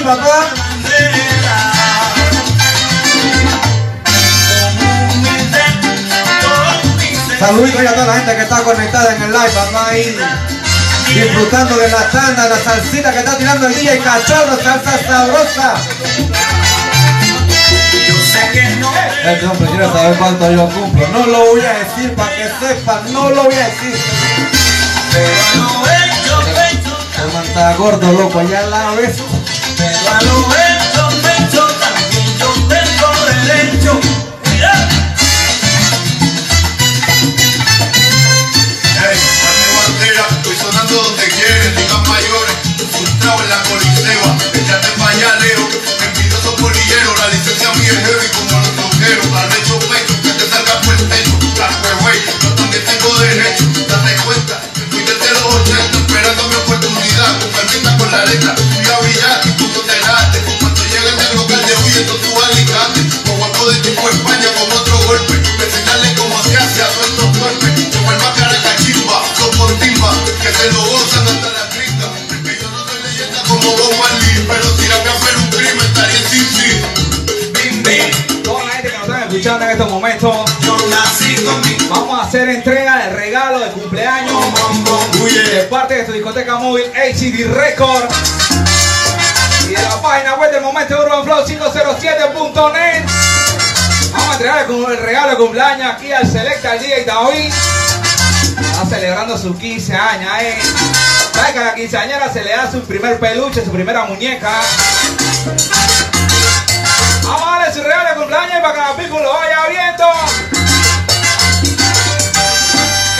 arriba 0.00 0.16
bandera. 0.16 1.72
Saluditos 7.38 7.80
a 7.80 7.94
toda 7.94 8.06
la 8.06 8.14
gente 8.14 8.36
que 8.36 8.42
está 8.42 8.62
conectada 8.62 9.16
en 9.16 9.22
el 9.22 9.32
live, 9.32 9.50
papá 9.50 9.88
a 9.88 9.98
ir 9.98 10.18
disfrutando 11.08 11.76
de 11.76 11.88
la 11.88 12.10
tanda, 12.10 12.48
la 12.48 12.58
salsita 12.58 13.12
que 13.12 13.18
está 13.20 13.38
tirando 13.38 13.66
el 13.66 13.74
día 13.74 13.94
y 13.94 13.98
cachorro, 13.98 14.56
salsa 14.62 14.98
sabrosa. 15.06 15.74
El 19.24 19.44
hombre 19.44 19.68
quiere 19.70 19.86
saber 19.86 20.18
cuánto 20.18 20.50
yo 20.50 20.68
cumplo. 20.68 21.08
No 21.08 21.26
lo 21.26 21.38
voy 21.46 21.60
a 21.60 21.72
decir 21.78 22.14
para 22.14 22.34
que 22.36 22.50
sepan, 22.60 23.12
no 23.12 23.30
lo 23.30 23.44
voy 23.44 23.54
a 23.54 23.66
decir. 23.66 23.96
Pero 25.12 25.28
no 25.56 25.86
eh, 25.86 26.10
eh, 27.56 27.74
gordo, 27.78 28.12
loco, 28.12 28.42
ya 28.42 28.62
la 28.62 28.92
ves 28.92 29.16
envidioso 46.06 46.56
polillero, 46.56 47.14
la 47.16 47.28
licencia 47.28 47.72
mía 47.74 47.92
es 47.92 48.06
heavy 48.06 48.28
como 48.28 48.58
los 48.58 48.76
troqueros, 48.76 49.32
arrecho 49.32 49.78
pecho, 49.78 50.19
en 79.46 79.70
estos 79.70 79.90
momentos, 79.90 80.36
vamos 81.88 82.20
a 82.20 82.24
hacer 82.24 82.46
entrega 82.50 82.98
de 83.04 83.10
regalo 83.10 83.58
de 83.58 83.70
cumpleaños 83.70 84.38
de 85.24 85.62
parte 85.62 85.94
de 85.94 86.04
tu 86.04 86.12
discoteca 86.12 86.56
móvil 86.56 86.84
HD 86.92 87.46
Record 87.50 88.04
y 89.64 89.68
de 89.68 89.82
la 89.82 90.02
página 90.02 90.34
web 90.34 90.52
del 90.52 90.60
momento 90.60 90.94
urbanflow507.net. 91.06 93.04
Vamos 94.12 94.28
a 94.28 94.32
entregar 94.32 94.66
el 94.70 94.98
regalo 94.98 95.30
de 95.30 95.36
cumpleaños 95.36 95.94
aquí 95.94 96.12
al 96.12 96.30
Selecta 96.30 96.74
el 96.74 96.80
DJ 96.80 97.04
David. 97.06 97.50
Está 98.60 98.86
celebrando 98.90 99.38
sus 99.38 99.56
15 99.56 99.94
años, 99.94 100.30
eh. 100.42 100.58
¿Sabes 101.32 101.52
que 101.52 101.58
a 101.60 101.64
la 101.64 101.74
quinceañera 101.74 102.30
se 102.30 102.44
le 102.44 102.50
da 102.50 102.70
su 102.70 102.82
primer 102.82 103.18
peluche, 103.18 103.64
su 103.64 103.70
primera 103.70 104.04
muñeca? 104.04 104.60
Vamos 107.22 107.42
a 107.46 107.58
darle 107.58 107.72
su 107.72 107.82
regalo 107.82 108.08
de 108.10 108.19
cumpleaños 108.30 108.60
para 108.60 108.74
que 108.74 108.80
la 108.80 108.96
people 108.96 109.22
lo 109.22 109.32
vaya 109.32 109.66
viendo. 109.68 110.04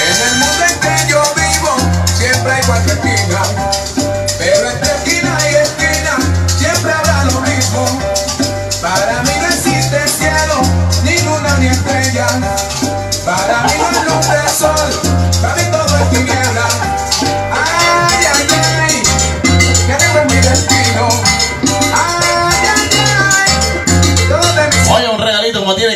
En 0.07 0.23
el 0.29 0.35
mundo 0.37 0.65
en 0.69 0.81
que 0.81 1.11
yo 1.11 1.23
vivo, 1.35 1.77
siempre 2.17 2.53
hay 2.53 2.63
cuatro 2.65 2.93
esquinas. 2.93 4.00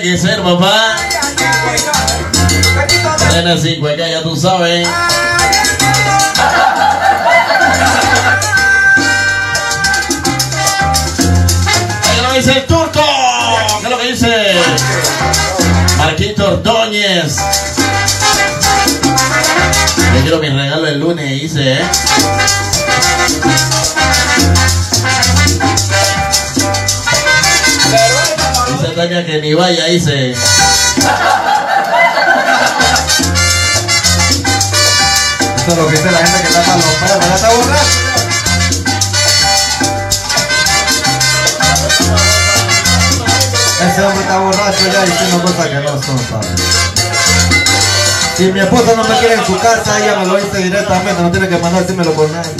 Que 0.04 0.18
ser, 0.18 0.42
papá. 0.42 0.96
Nena 3.32 3.56
5 3.56 3.88
acá, 3.88 4.06
ya 4.06 4.22
tú 4.22 4.36
sabes. 4.36 4.86
¿Qué 12.02 12.22
lo 12.22 12.32
dice 12.34 12.52
el 12.52 12.66
turco? 12.66 13.00
¿Qué 13.80 13.84
es 13.84 13.90
lo 13.90 13.98
que 13.98 14.06
dice? 14.08 14.52
Marquito 15.96 16.48
Ordóñez. 16.48 17.38
Yo 20.16 20.20
quiero 20.20 20.38
mi 20.38 20.50
regalo 20.50 20.86
el 20.86 21.00
lunes, 21.00 21.40
dice, 21.40 21.80
¿eh? 21.80 21.84
Que 28.94 29.40
ni 29.42 29.54
vaya, 29.54 29.86
dice. 29.86 30.30
Eso 30.30 30.38
es 35.66 35.76
lo 35.76 35.86
que 35.88 35.96
dice 35.96 36.10
la 36.12 36.18
gente 36.18 36.40
que 36.42 36.48
está 36.48 36.62
para 36.62 36.76
los 36.76 36.84
perros, 36.84 37.26
ya 37.28 37.34
está 37.34 37.48
borracho. 37.50 37.98
Ese 43.90 44.02
hombre 44.02 44.20
está 44.20 44.38
borracho 44.38 44.86
ya 44.92 45.02
diciendo 45.02 45.42
cosas 45.42 45.66
que 45.66 45.74
no 45.74 45.88
son, 46.00 46.18
¿sabes? 46.30 46.60
Si 48.36 48.44
mi 48.44 48.60
esposa 48.60 48.94
no 48.96 49.02
me 49.02 49.18
quiere 49.18 49.34
en 49.34 49.44
su 49.44 49.58
casa, 49.58 49.98
ella 49.98 50.20
me 50.20 50.26
lo 50.26 50.36
dice 50.36 50.58
directamente, 50.58 51.20
no 51.20 51.32
tiene 51.32 51.48
que 51.48 51.58
mandar 51.58 51.82
decírmelo 51.82 52.12
por 52.12 52.30
nadie. 52.30 52.52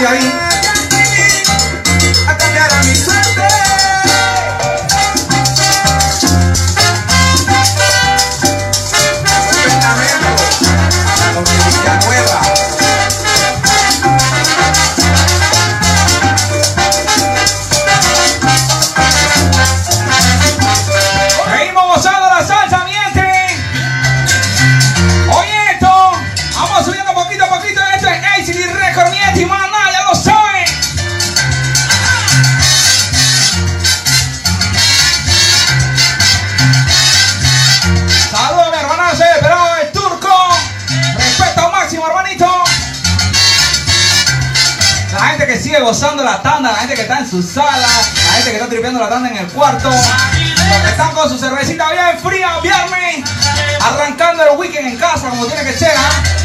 Luburia 0.00 0.10
ahí 0.10 0.59
su 47.30 47.40
sala, 47.40 47.86
la 47.86 48.32
gente 48.32 48.50
que 48.50 48.56
está 48.56 48.68
tripeando 48.68 48.98
la 48.98 49.08
tanda 49.08 49.28
en 49.28 49.36
el 49.36 49.46
cuarto, 49.48 49.88
los 49.88 50.80
que 50.82 50.88
están 50.90 51.12
con 51.12 51.28
su 51.28 51.38
cervecita 51.38 51.92
bien 51.92 52.18
fría, 52.18 52.58
viernes, 52.60 53.24
arrancando 53.80 54.42
el 54.42 54.58
weekend 54.58 54.88
en 54.88 54.96
casa 54.96 55.28
como 55.28 55.46
tiene 55.46 55.62
que 55.62 55.78
ser. 55.78 55.92
¿ah? 55.96 56.39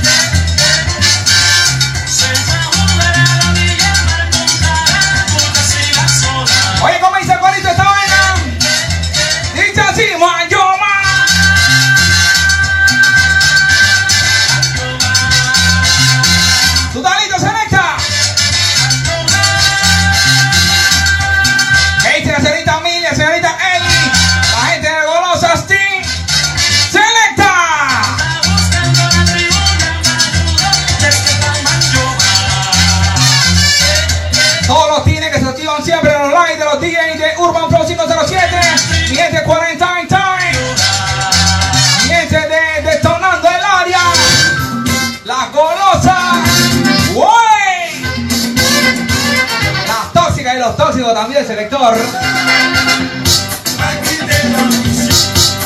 Tóxicos 50.96 51.14
también, 51.14 51.46
selector. 51.46 51.94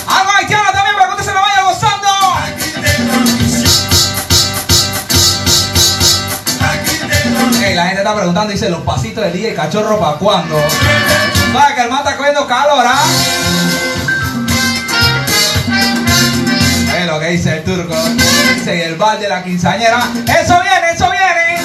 Algo 0.07 0.31
también 0.73 0.95
para 0.95 1.05
que 1.05 1.11
usted 1.11 1.25
se 1.25 1.33
lo 1.33 1.41
vaya 1.41 1.61
gozando. 1.63 2.07
La 7.75 7.85
gente 7.85 8.01
está 8.01 8.15
preguntando, 8.15 8.51
dice, 8.51 8.69
los 8.69 8.81
pasitos 8.81 9.23
del 9.23 9.33
día 9.33 9.51
y 9.51 9.55
cachorro 9.55 9.99
para 9.99 10.17
cuándo. 10.17 10.61
Para 11.53 11.75
que 11.75 11.81
el 11.81 11.89
man 11.89 11.99
está 11.99 12.17
cogiendo 12.17 12.47
calor, 12.47 12.85
¿ah? 12.87 13.05
Es 16.97 17.05
lo 17.05 17.19
que 17.19 17.27
dice 17.27 17.57
el 17.57 17.63
turco. 17.63 17.95
Dice, 18.55 18.85
el 18.85 18.95
bal 18.95 19.19
de 19.19 19.29
la 19.29 19.43
quinceañera. 19.43 19.99
Eso 20.25 20.59
viene, 20.61 20.91
eso 20.93 21.09
viene. 21.11 21.61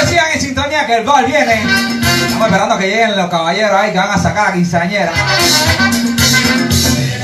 Decían 0.00 0.26
en 0.32 0.40
sintonía 0.40 0.86
que 0.86 0.96
el 0.98 1.04
bal 1.04 1.26
viene. 1.26 2.05
Estamos 2.36 2.52
esperando 2.52 2.78
que 2.78 2.86
lleguen 2.86 3.16
los 3.16 3.30
caballeros 3.30 3.80
ahí 3.80 3.92
que 3.92 3.98
van 3.98 4.10
a 4.10 4.18
sacar 4.18 4.48
a 4.48 4.52
quinceañera. 4.52 5.10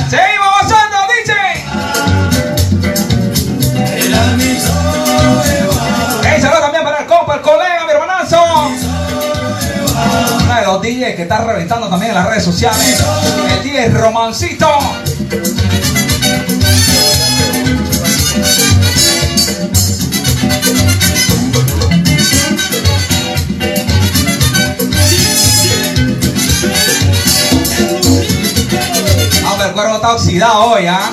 Seguimos 0.08 0.48
gozando, 0.62 0.96
dice. 1.18 1.36
Hey, 6.22 6.40
saludos 6.40 6.62
también 6.62 6.82
para 6.82 7.00
el 7.00 7.06
compa, 7.06 7.34
el 7.34 7.42
colega, 7.42 7.84
mi 7.84 7.92
hermanazo. 7.92 8.42
Uno 10.44 10.54
de 10.54 10.62
los 10.62 10.80
DJs 10.80 11.14
que 11.16 11.22
está 11.24 11.44
reventando 11.44 11.90
también 11.90 12.12
en 12.12 12.16
las 12.16 12.26
redes 12.28 12.44
sociales. 12.44 13.04
El 13.58 13.62
DJ 13.62 13.90
Romancito. 13.90 14.66
El 29.64 29.72
cuervo 29.72 29.94
está 29.96 30.12
oxidado 30.12 30.64
hoy, 30.72 30.86
¿ah? 30.86 31.10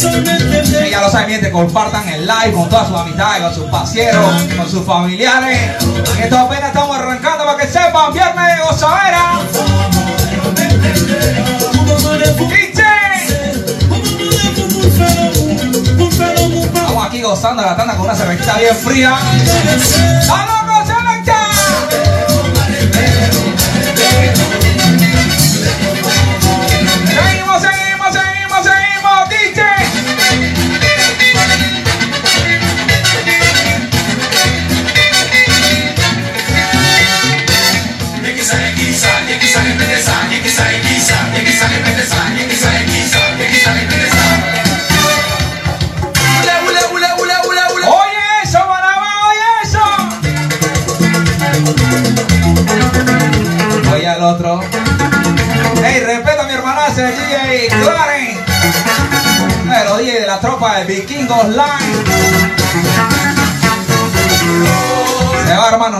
Y 0.00 0.90
ya 0.90 1.00
lo 1.00 1.10
saben, 1.10 1.28
gente, 1.28 1.50
compartan 1.50 2.08
el 2.08 2.24
live 2.24 2.52
con 2.52 2.68
todas 2.68 2.86
sus 2.86 2.96
amistades, 2.96 3.42
con 3.42 3.54
sus 3.54 3.64
pasieros, 3.64 4.24
con 4.56 4.70
sus 4.70 4.86
familiares. 4.86 5.72
Esto 6.22 6.38
apenas 6.38 6.68
estamos 6.68 6.96
arrancando 6.96 7.44
para 7.44 7.58
que 7.58 7.66
sepan, 7.66 8.12
viernes 8.12 8.56
de 8.56 8.62
gozadera. 8.62 9.40
Estamos 16.64 17.06
aquí 17.06 17.20
gozando 17.22 17.62
la 17.62 17.76
tanda 17.76 17.96
con 17.96 18.04
una 18.04 18.14
cervecita 18.14 18.56
bien 18.58 18.76
fría. 18.76 19.16
¡A 20.30 20.67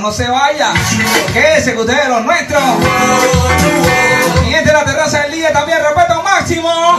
no 0.09 0.15
se 0.15 0.27
vaya. 0.27 0.73
Quédese 1.35 1.75
que 1.75 1.81
usted 1.81 1.99
es 2.03 2.09
los 2.09 2.25
nuestros. 2.25 2.63
Y 4.49 4.55
entre 4.55 4.73
la 4.73 4.83
terraza 4.83 5.21
del 5.25 5.33
día 5.33 5.53
también 5.53 5.81
respeto 5.83 6.23
máximo. 6.23 6.99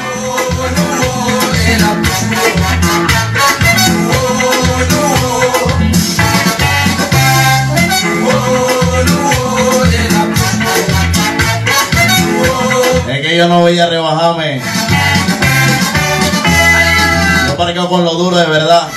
Es 13.07 13.21
que 13.27 13.37
yo 13.37 13.47
no 13.47 13.61
voy 13.61 13.79
a 13.79 13.87
rebajarme. 13.87 14.61
Yo 17.47 17.57
parezco 17.57 17.89
con 17.89 18.05
lo 18.05 18.13
duro 18.13 18.37
de 18.37 18.45
verdad. 18.45 18.87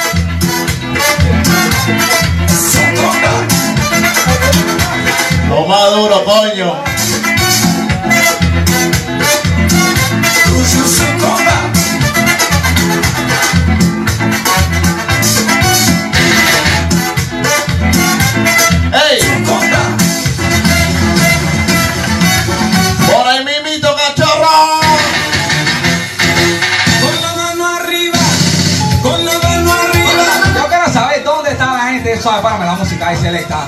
Lo 5.49 5.67
más 5.67 5.91
duro, 5.95 6.25
coño. 6.25 6.75
¡Ey! 18.93 19.45
Por 23.07 23.27
ahí 23.27 23.45
mimito, 23.45 23.95
cachorro. 23.95 24.81
Con 27.01 27.23
la 27.23 27.33
mano 27.35 27.77
arriba, 27.77 28.19
con 29.03 29.25
la 29.25 29.33
mano 29.39 29.73
arriba. 29.73 30.11
Yo 30.55 30.69
quiero 30.69 30.93
saber 30.93 31.25
dónde 31.25 31.51
está 31.53 31.73
la 31.73 31.81
gente. 31.91 32.21
Suave, 32.21 32.43
párame 32.43 32.65
la 32.65 32.75
música 32.75 33.09
ahí, 33.09 33.17
selecta. 33.17 33.67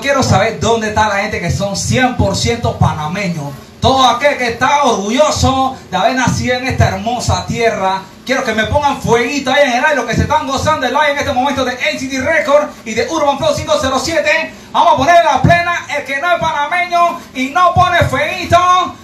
Quiero 0.00 0.22
saber 0.22 0.60
dónde 0.60 0.88
está 0.88 1.08
la 1.08 1.16
gente 1.16 1.40
que 1.40 1.50
son 1.50 1.74
100% 1.74 2.78
panameños. 2.78 3.52
Todo 3.80 4.04
aquel 4.04 4.36
que 4.36 4.48
está 4.48 4.84
orgulloso 4.84 5.76
de 5.90 5.96
haber 5.96 6.14
nacido 6.14 6.56
en 6.56 6.66
esta 6.66 6.88
hermosa 6.88 7.46
tierra. 7.46 8.02
Quiero 8.24 8.42
que 8.42 8.52
me 8.52 8.64
pongan 8.64 9.00
fueguito 9.00 9.52
ahí 9.52 9.62
en 9.62 9.76
el 9.76 9.84
aire, 9.84 9.96
lo 9.96 10.06
que 10.06 10.16
se 10.16 10.22
están 10.22 10.46
gozando 10.46 10.86
el 10.86 10.92
live 10.92 11.12
en 11.12 11.18
este 11.18 11.32
momento 11.32 11.64
de 11.64 11.72
NCT 11.74 12.24
Record 12.24 12.68
y 12.84 12.94
de 12.94 13.08
Urban 13.08 13.38
Flow 13.38 13.54
507. 13.54 14.54
Vamos 14.72 14.94
a 14.94 14.96
poner 14.96 15.24
la 15.24 15.40
plena. 15.40 15.86
El 15.96 16.04
que 16.04 16.20
no 16.20 16.32
es 16.32 16.40
panameño 16.40 17.20
y 17.34 17.50
no 17.50 17.72
pone 17.74 18.00
fueguito, 18.04 18.58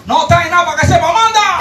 no 0.07 0.26
trae 0.26 0.51
nada 0.51 0.66
para 0.66 0.80
que 0.80 0.86
sepa. 0.86 1.12
¡Manda! 1.12 1.51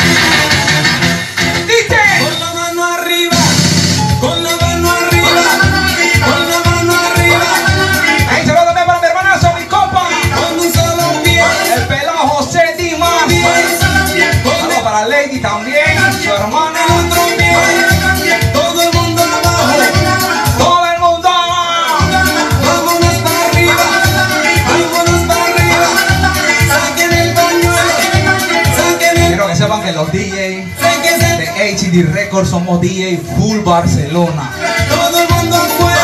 HD 32.02 32.14
Records 32.14 32.50
somos 32.50 32.82
DJ 32.82 33.18
Full 33.38 33.60
Barcelona. 33.60 34.52
Todo 34.90 35.22
el 35.22 35.30
mundo 35.30 35.56
afuera. 35.56 36.00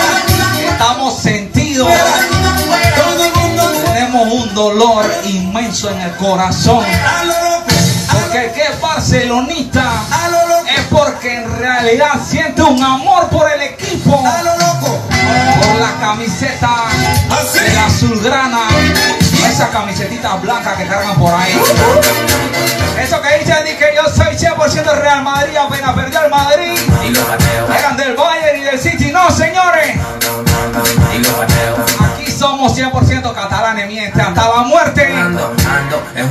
Estamos 0.72 1.20
sentidos. 1.20 1.88
Todo 2.96 3.26
el 3.26 3.34
mundo 3.34 3.64
Tenemos 3.94 4.34
un 4.34 4.54
dolor 4.54 5.06
inmenso 5.26 5.90
en 5.90 6.00
el 6.02 6.16
corazón. 6.18 6.84
Porque 8.12 8.46
el 8.46 8.52
que 8.52 8.62
es 8.62 8.82
barcelonista 8.82 9.92
es 10.76 10.86
porque 10.90 11.36
en 11.36 11.58
realidad 11.58 12.14
siente 12.26 12.62
un 12.62 12.84
amor 12.84 13.28
por 13.30 13.50
el 13.52 13.62
equipo. 13.62 14.22
Por 14.22 15.76
la 15.80 15.94
camiseta 16.00 16.70
de 17.54 17.74
la 17.74 17.86
azulgrana. 17.86 18.68
Esa 19.50 19.70
camisetita 19.70 20.36
blanca 20.36 20.76
que 20.76 20.86
cargan 20.86 21.16
por 21.16 21.34
ahí. 21.34 21.54
Eso 23.02 23.22
que 23.22 23.40
dicen, 23.40 23.64
que 23.78 23.94
yo 23.96 24.04
soy 24.10 24.36
100% 24.36 25.00
Real 25.00 25.24
Madrid, 25.24 25.56
apenas 25.58 25.94
perdió 25.94 26.24
el 26.24 26.32
Madrid. 26.32 26.78
Y. 27.04 27.78
Eran 27.78 27.98
del 27.98 28.16
Bayern 28.16 28.60
y 28.60 28.64
del 28.64 28.80
City, 28.80 29.12
no 29.12 29.30
señores. 29.32 29.98
Aquí 32.00 32.32
somos 32.32 32.78
100% 32.78 33.34
catalanes, 33.34 33.88
mientras 33.88 34.28
hasta 34.30 34.50
la 34.50 34.64
muerte. 34.64 35.14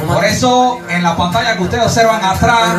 Por 0.07 0.25
eso 0.25 0.81
en 0.89 1.03
la 1.03 1.17
pantalla 1.17 1.57
que 1.57 1.63
ustedes 1.63 1.85
observan 1.85 2.25
atrás, 2.25 2.75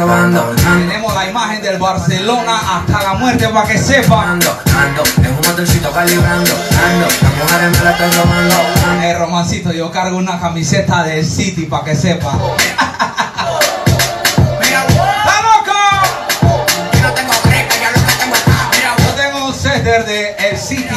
tenemos 0.64 1.14
la 1.14 1.28
imagen 1.28 1.62
del 1.62 1.78
Barcelona 1.78 2.60
hasta 2.78 3.04
la 3.04 3.14
muerte 3.14 3.48
para 3.50 3.68
que 3.68 3.78
sepan. 3.78 4.40
El 9.00 9.04
eh, 9.04 9.14
romancito, 9.18 9.72
yo 9.72 9.92
cargo 9.92 10.18
una 10.18 10.40
camiseta 10.40 11.04
del 11.04 11.26
City 11.26 11.66
para 11.66 11.84
que 11.84 11.96
sepan. 11.96 12.38
un 19.98 20.06
center 20.06 20.06
de 20.06 20.36
El 20.50 20.58
City. 20.58 20.96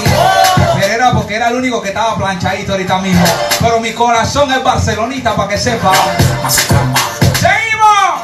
Pero 0.75 0.93
era 0.93 1.13
porque 1.13 1.37
era 1.37 1.49
el 1.49 1.57
único 1.57 1.81
que 1.83 1.89
estaba 1.89 2.17
planchadito 2.17 2.73
ahorita 2.73 2.99
mismo. 2.99 3.25
Pero 3.61 3.81
mi 3.81 3.93
corazón 3.93 4.51
es 4.53 4.63
barcelonita 4.63 5.35
para 5.37 5.49
que 5.49 5.59
sepa. 5.59 5.93
¡Seguimos! 6.49 8.21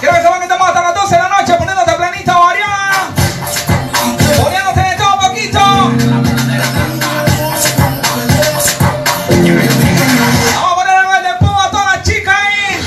Quiero 0.00 0.14
que 0.14 0.22
sepan 0.22 0.38
que 0.38 0.44
estamos 0.44 0.68
hasta 0.68 0.82
las 0.82 0.94
12 0.94 1.14
de 1.14 1.22
la 1.22 1.28
noche 1.28 1.54
poniéndote 1.54 1.92
planita 1.92 2.38
variada. 2.38 3.08
Poniéndote 4.42 4.80
de 4.80 4.94
todo 4.96 5.20
poquito. 5.20 5.58
Vamos 5.58 6.02
a 10.64 10.74
poner 10.74 10.94
el 11.18 11.22
de 11.24 11.34
pum 11.38 11.58
a 11.58 11.70
todas 11.70 11.96
las 11.96 12.02
chicas 12.02 12.34
ahí. 12.34 12.80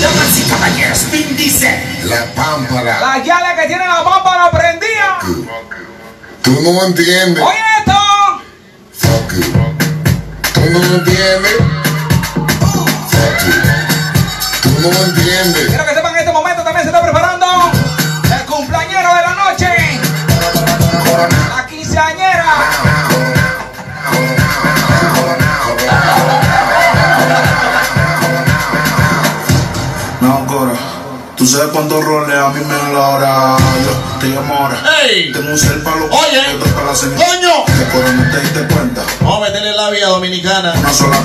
Damas 0.00 0.38
y 0.38 0.42
caballeros, 0.50 1.10
Vin 1.10 1.36
dice 1.36 2.00
La 2.04 2.24
pámpara. 2.34 3.00
Las 3.00 3.22
guiales 3.22 3.60
que 3.60 3.66
tienen 3.66 3.88
la 3.88 3.94
pámpara. 3.94 4.11
Tú 6.52 6.60
no 6.60 6.72
me 6.74 6.86
entiendes. 6.86 7.42
Oye 7.42 7.56
esto. 7.78 7.98
Fuck 8.92 9.32
you. 9.32 9.52
Tú 10.52 10.60
no 10.70 10.78
me 10.80 10.96
entiendes. 10.96 11.56
Fuck 13.08 13.38
you. 13.46 13.54
Tú 14.62 14.70
no 14.82 14.88
me 14.90 15.04
entiendes. 15.06 15.66
Quiero 15.68 15.86
que 15.86 15.94
sepan 15.94 16.12
en 16.12 16.18
este 16.18 16.32
momento 16.32 16.62
también 16.62 16.84
se 16.84 16.90
está 16.90 17.00
preparando 17.00 17.46
el 18.38 18.44
cumpleañero 18.44 19.08
de 19.14 19.22
la 19.22 19.34
noche. 19.34 19.98
La 21.56 21.66
quinceañera. 21.66 22.54
No, 30.20 30.46
Cora. 30.46 30.74
Tú 31.34 31.46
sabes 31.46 31.68
cuántos 31.72 32.04
roles 32.04 32.36
a 32.36 32.50
mí 32.50 32.60
me 32.60 32.74
dan 32.74 32.92
la 32.92 33.08
hora. 33.08 33.56
Yo 33.86 34.20
te 34.20 34.26
llamo 34.26 34.54
ahora. 34.54 34.76
Tengo 35.02 35.50
un 35.50 35.58
cel 35.58 35.80
para 35.82 35.96
los 35.96 36.10
Oye. 36.10 36.38
otro 36.54 36.74
para 36.76 36.86
la 36.86 36.94
semilla. 36.94 37.26
¡Coño! 37.26 37.64
De 37.66 38.30
te 38.30 38.40
diste 38.40 38.60
cuenta. 38.72 39.02
Vamos 39.20 39.38
a 39.38 39.40
meterle 39.40 39.72
la 39.72 39.90
vía 39.90 40.06
dominicana. 40.06 40.74
Una 40.78 40.92
sola. 40.92 41.16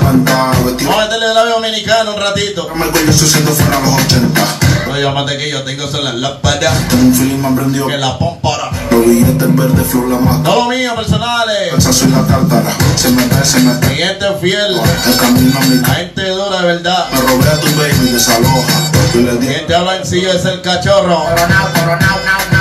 Vestido. 0.64 0.90
Vamos 0.90 0.98
a 0.98 1.04
meterle 1.06 1.34
la 1.34 1.44
vía 1.44 1.54
dominicana 1.54 2.10
un 2.10 2.20
ratito. 2.20 2.68
Me 2.74 2.86
acuerdo 2.86 3.06
yo 3.06 3.12
siendo 3.26 3.52
fuera 3.52 3.78
los 3.78 3.94
80. 4.04 4.40
No 4.88 4.98
llámate 4.98 5.38
que 5.38 5.50
yo 5.50 5.62
tengo 5.62 5.86
solo 5.86 6.04
la 6.04 6.12
lámpara. 6.14 6.72
Tengo 6.88 7.04
un 7.04 7.14
feeling 7.14 7.38
más 7.38 7.52
prendido. 7.52 7.86
Que 7.86 7.98
la 7.98 8.18
pómpara. 8.18 8.70
Los 8.90 9.06
billetes 9.06 9.56
verdes, 9.56 9.86
flor 9.86 10.08
la 10.08 10.18
mata. 10.18 10.42
Todo 10.50 10.68
mío, 10.68 10.96
personales. 10.96 11.74
Esa 11.78 11.92
soy 11.92 12.08
la 12.10 12.26
tártara. 12.26 12.72
Se 12.96 13.10
me 13.10 13.28
cae, 13.28 13.44
se 13.44 13.60
me 13.60 13.74
Mi 13.74 13.80
cae. 13.80 13.94
gente 13.96 14.26
fiel. 14.40 14.80
El 15.06 15.16
camino 15.18 15.56
a 15.56 15.62
mi 15.64 15.76
La 15.76 15.94
gente 15.94 16.28
dura 16.30 16.60
de 16.62 16.66
verdad. 16.66 17.06
Me 17.12 17.20
robé 17.20 17.48
a 17.48 17.60
tu 17.60 17.66
baby, 17.76 18.10
desaloja. 18.12 18.90
Yo 19.14 19.20
le 19.20 19.32
Mi 19.34 19.38
dije. 19.38 19.54
gente 19.60 19.74
habla 19.76 19.96
en 19.98 20.04
sí 20.04 20.24
es 20.24 20.44
el 20.46 20.60
cachorro. 20.62 21.16
Coronao, 21.22 21.68
coronao, 21.74 21.98
nao, 22.00 22.40
nao, 22.50 22.57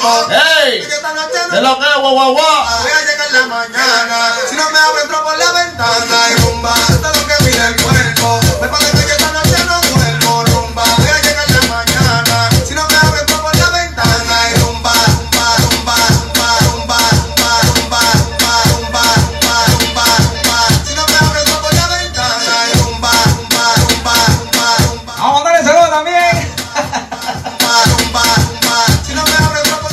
¡Ey! 0.00 0.80
Es 0.80 1.60
lo 1.60 1.78
que 1.78 1.86
guau, 2.00 2.14
guau, 2.14 2.32
guau. 2.32 2.82
Voy 2.82 2.90
a 2.90 3.00
llegar 3.04 3.30
la 3.32 3.46
mañana. 3.46 4.32
Si 4.48 4.56
no 4.56 4.70
me 4.70 4.78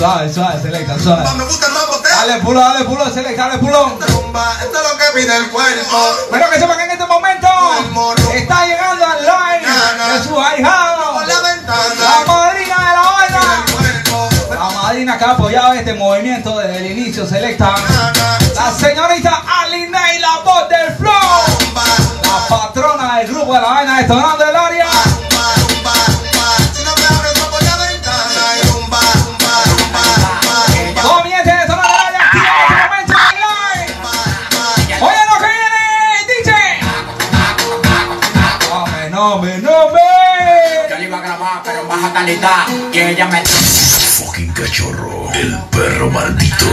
Suave, 0.07 0.33
suave, 0.33 0.61
selecta, 0.61 0.97
suave. 0.97 1.27
Me 1.35 1.43
gusta 1.43 1.65
el 1.67 1.73
mambo, 1.73 1.97
Dale 2.01 2.39
pulo, 2.39 2.61
dale 2.61 2.85
pulo, 2.85 3.13
selecta, 3.13 3.47
dale 3.49 3.59
pulo. 3.59 3.99
rumba. 4.07 4.53
Esto 4.63 4.77
es 4.77 4.83
lo 4.89 4.97
que 4.97 5.03
pide 5.19 5.35
el 5.35 5.49
cuerpo. 5.49 5.97
Pero 6.31 6.49
que 6.49 6.59
sepan 6.59 6.77
que 6.77 6.83
en 6.85 6.91
este 6.91 7.05
momento 7.05 7.47
está 8.33 8.65
llegando 8.67 9.05
al 9.05 9.21
live 9.21 9.67
de 10.13 10.23
su 10.23 10.39
ahijado. 10.39 11.19
La 11.27 12.25
madrina 12.25 12.75
de 12.77 12.95
la 12.95 13.11
vaina. 13.11 13.65
La 14.49 14.69
madrina 14.81 15.17
que 15.17 15.25
ha 15.25 15.31
apoyado 15.31 15.73
este 15.73 15.93
movimiento 15.93 16.57
desde 16.57 16.77
el 16.77 16.97
inicio, 16.97 17.27
selecta. 17.27 17.75
La 18.55 18.71
señorita 18.71 19.43
Alinei, 19.61 20.19
la 20.19 20.39
voz 20.45 20.69
del 20.69 20.95
flow. 20.95 21.73
La 22.23 22.47
patrona 22.47 23.17
del 23.17 23.27
grupo 23.27 23.53
de 23.53 23.59
la 23.59 23.67
vaina 23.67 23.97
detonando 23.99 24.45
el 24.45 24.55
calidad. 42.27 42.67
Y 42.91 42.99
ella 42.99 43.25
me. 43.27 43.41
Fucking 43.45 44.51
cachorro. 44.51 45.29
El 45.33 45.57
perro 45.71 46.09
maldito. 46.09 46.65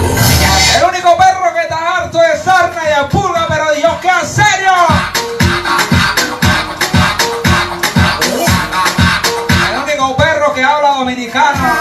El 0.76 0.84
único 0.84 1.16
perro 1.16 1.54
que 1.54 1.60
está 1.62 1.96
harto 1.96 2.18
de 2.18 2.42
sarna 2.42 2.82
y 2.82 2.88
de 2.88 3.08
pulga, 3.08 3.46
pero 3.48 3.72
Dios 3.72 3.92
que 4.00 4.08
en 4.08 4.26
serio. 4.26 4.72
El 9.70 9.82
único 9.82 10.16
perro 10.16 10.52
que 10.54 10.64
habla 10.64 10.88
dominicano. 10.98 11.74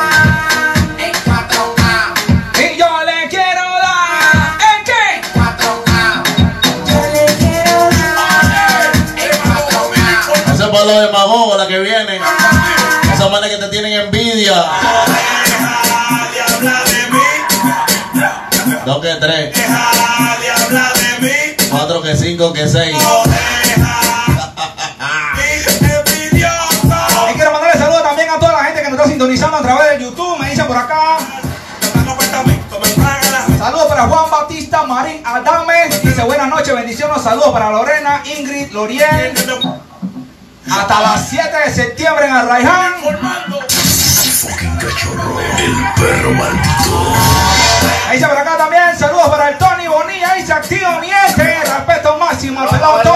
Y 2.60 2.78
yo 2.78 3.04
le 3.04 3.28
quiero 3.30 3.62
dar. 3.82 4.58
¿En 4.78 4.84
qué? 4.86 5.22
Ese 10.52 10.64
es 10.64 10.70
para 10.70 10.86
los 10.86 11.02
demagogos, 11.08 11.58
la 11.58 11.68
que 11.68 11.80
viene. 11.80 12.20
Esa 13.14 13.30
manera 13.30 13.50
que 13.50 13.64
te 13.64 13.70
tienen 13.70 13.94
envidia. 13.94 14.66
Dos 18.86 19.02
que 19.02 19.16
tres. 19.16 19.56
Cuatro 21.70 22.02
que 22.02 22.16
cinco 22.18 22.52
que 22.52 22.68
seis. 22.68 22.98
Y 27.30 27.34
quiero 27.36 27.52
mandarle 27.52 27.80
saludos 27.80 28.04
también 28.04 28.30
a 28.30 28.40
toda 28.40 28.54
la 28.54 28.64
gente 28.66 28.82
que 28.82 28.90
nos 28.90 29.00
está 29.00 29.10
sintonizando 29.10 29.58
a 29.58 29.62
través 29.62 29.92
de 29.92 30.04
YouTube. 30.06 30.40
Me 30.40 30.50
dicen 30.50 30.66
por 30.66 30.78
acá. 30.78 31.18
Saludos 33.58 33.86
para 33.88 34.08
Juan 34.08 34.32
Batista 34.32 34.84
Marín 34.84 35.22
Adame. 35.24 35.90
Dice 36.02 36.24
buenas 36.24 36.50
noches, 36.50 36.74
bendiciones. 36.74 37.22
Saludos 37.22 37.52
para 37.52 37.70
Lorena, 37.70 38.24
Ingrid, 38.26 38.72
Loriel. 38.72 39.34
Hasta 40.80 41.02
las 41.02 41.30
7 41.30 41.58
de 41.66 41.74
septiembre 41.74 42.26
en 42.26 42.36
Arraiján. 42.36 42.94
El 45.58 45.94
perro 45.96 46.32
maldito. 46.32 47.14
Ahí 48.10 48.20
se 48.20 48.28
por 48.28 48.38
acá 48.38 48.58
también. 48.58 48.98
Saludos 48.98 49.30
para 49.30 49.50
el 49.50 49.58
Tony 49.58 49.88
Bonilla. 49.88 50.32
Ahí 50.32 50.46
se 50.46 50.54
activa 50.54 51.00
mi 51.00 51.08
gente. 51.08 51.60
Respeto 51.64 52.18
máximo 52.18 52.62
al 52.62 52.70
pelado. 52.70 53.14